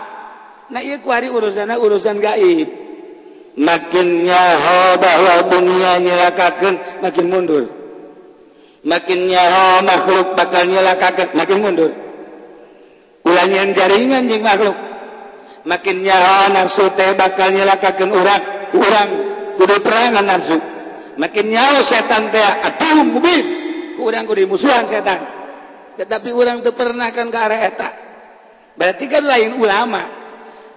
Nah 0.72 0.80
iya 0.80 0.98
kuari 0.98 1.28
urusan 1.28 1.70
urusan 1.76 2.18
gaib. 2.18 2.68
Makin 3.54 4.26
nyaho 4.26 4.98
bahwa 4.98 5.34
dunia 5.46 6.02
nyelakakan 6.02 6.74
makin 7.04 7.26
mundur. 7.30 7.64
Makin 8.84 9.30
nyaho 9.30 9.87
makhluk 9.87 10.34
bakal 10.34 10.66
nyelakakan 10.66 11.28
makin 11.38 11.58
mundur. 11.62 11.92
Ulanyan 13.24 13.72
jaringan 13.72 14.26
jing 14.26 14.42
makhluk. 14.42 14.76
Makin 15.64 16.04
nyaho 16.04 16.52
nafsu 16.52 16.92
teh 16.92 17.16
bakal 17.16 17.54
nyelakakan 17.54 18.10
orang 18.12 18.42
urang. 18.74 19.34
kudu 19.55 19.81
perangan 19.81 20.25
nafsu. 20.25 20.59
Makin 21.14 21.47
nyawa 21.51 21.81
setan 21.83 22.31
teh 22.35 22.43
aduh 22.43 23.07
mubin. 23.07 23.45
Kurang 23.95 24.27
kudu 24.27 24.47
musuhan 24.51 24.87
setan. 24.87 25.23
Tetapi 25.95 26.35
orang 26.35 26.59
teu 26.61 26.75
pernah 26.75 27.11
kan 27.14 27.31
ke 27.31 27.38
arah 27.38 27.61
eta. 27.62 27.88
Berarti 28.75 29.07
kan 29.07 29.23
lain 29.23 29.55
ulama. 29.57 30.03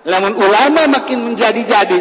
Lamun 0.08 0.38
ulama 0.38 0.88
makin 0.88 1.26
menjadi-jadi 1.26 2.00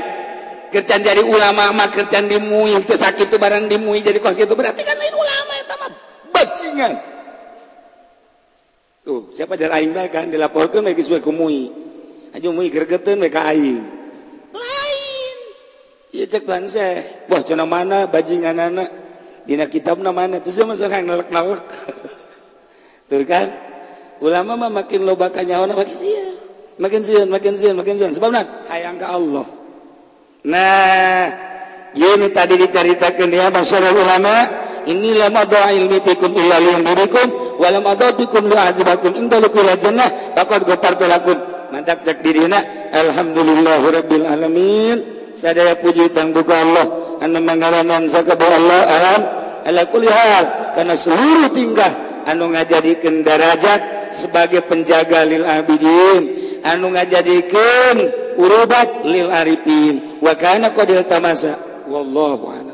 kerjaan 0.71 1.03
jadi 1.03 1.23
ulama 1.25 1.73
mah 1.73 1.89
kerjaan 1.89 2.29
dimui 2.29 2.77
teu 2.85 2.99
sakit 2.99 3.33
tuh 3.33 3.41
barang 3.41 3.71
dimui 3.71 4.05
jadi 4.05 4.21
kos 4.21 4.37
gitu 4.37 4.53
berarti 4.53 4.85
kan 4.85 4.95
lain 5.01 5.15
ulama 5.17 5.53
eta 5.57 5.75
mah. 5.81 5.91
Bajingan 6.31 6.93
tuh 9.07 9.31
siapa 9.33 9.57
jar 9.57 9.73
aing 9.73 9.97
bae 9.97 10.11
kan 10.12 10.29
dilaporkeun 10.29 10.85
bae 10.85 10.93
geus 10.99 11.09
we 11.09 11.23
kumui 11.25 11.73
aju 12.37 12.49
mui 12.53 12.69
gergeteun 12.69 13.23
bae 13.23 13.33
ka 13.33 13.49
aing. 13.49 13.95
Wah, 16.14 17.42
mana? 17.66 18.07
Bajingan 18.07 18.57
anak. 18.57 18.90
Dina 19.47 19.71
kitab 19.71 20.03
mana? 20.03 20.42
Terus 20.42 20.66
masuk 20.66 20.90
ngelek 20.90 21.31
ngelek 21.31 21.62
tuh 23.09 23.23
kan? 23.23 23.49
Ulama 24.19 24.57
mah 24.57 24.83
makin 24.83 25.07
loba 25.07 25.31
kanyawan 25.31 25.71
makin 25.77 25.92
sia 25.92 26.25
makin 26.81 27.01
sia 27.05 27.23
makin 27.29 27.55
sia 27.55 27.71
makin 27.77 27.95
sia 28.01 28.11
nak 28.11 28.66
hayang 28.66 28.97
ke 28.99 29.07
Allah. 29.07 29.47
Nah 30.49 31.25
ini 31.95 32.29
tadi 32.33 32.59
diceritakan 32.59 33.29
ya 33.29 33.53
masyarakat 33.53 33.92
ulama 33.92 34.35
inilah 34.88 35.29
madu 35.31 35.57
ilmi 35.57 36.01
pikum 36.01 36.33
illa 36.33 36.57
liyam 36.59 36.83
birikum 36.83 37.61
walam 37.61 37.85
adau 37.87 38.16
pikum 38.16 38.49
lu'adzibakum 38.49 39.14
inda 39.14 39.40
lukula 39.40 39.77
jannah 39.79 40.33
Bakal 40.33 40.64
gopar 40.64 40.97
tolakun 40.97 41.38
Mantap 41.66 42.07
cek 42.07 42.23
dirina 42.23 42.62
alhamdulillahirabbil 42.95 44.27
alamin. 44.27 45.15
sadaya 45.37 45.77
puji 45.79 46.11
tangbuka 46.11 46.57
Allah 46.57 46.87
anu 47.22 47.38
mangaranan 47.44 48.09
sakabeh 48.09 48.49
Allah 48.49 48.81
alam 48.88 49.20
ala 49.68 49.83
kulli 49.92 50.09
hal 50.09 50.72
karena 50.75 50.96
seluruh 50.96 51.53
tingkah 51.53 52.25
anu 52.27 52.51
ngajadikeun 52.51 53.22
darajat 53.22 54.11
sebagai 54.16 54.64
penjaga 54.64 55.22
lil 55.29 55.44
abidin 55.44 56.22
anu 56.64 56.90
ngajadikeun 56.96 58.27
urubat 58.37 59.03
lil 59.05 59.33
arifin. 59.33 60.20
Wa 60.20 60.37
kana 60.37 60.70
qadil 60.70 61.05
tamasa. 61.09 61.57
Wallahu 61.88 62.44
a'lam. 62.53 62.65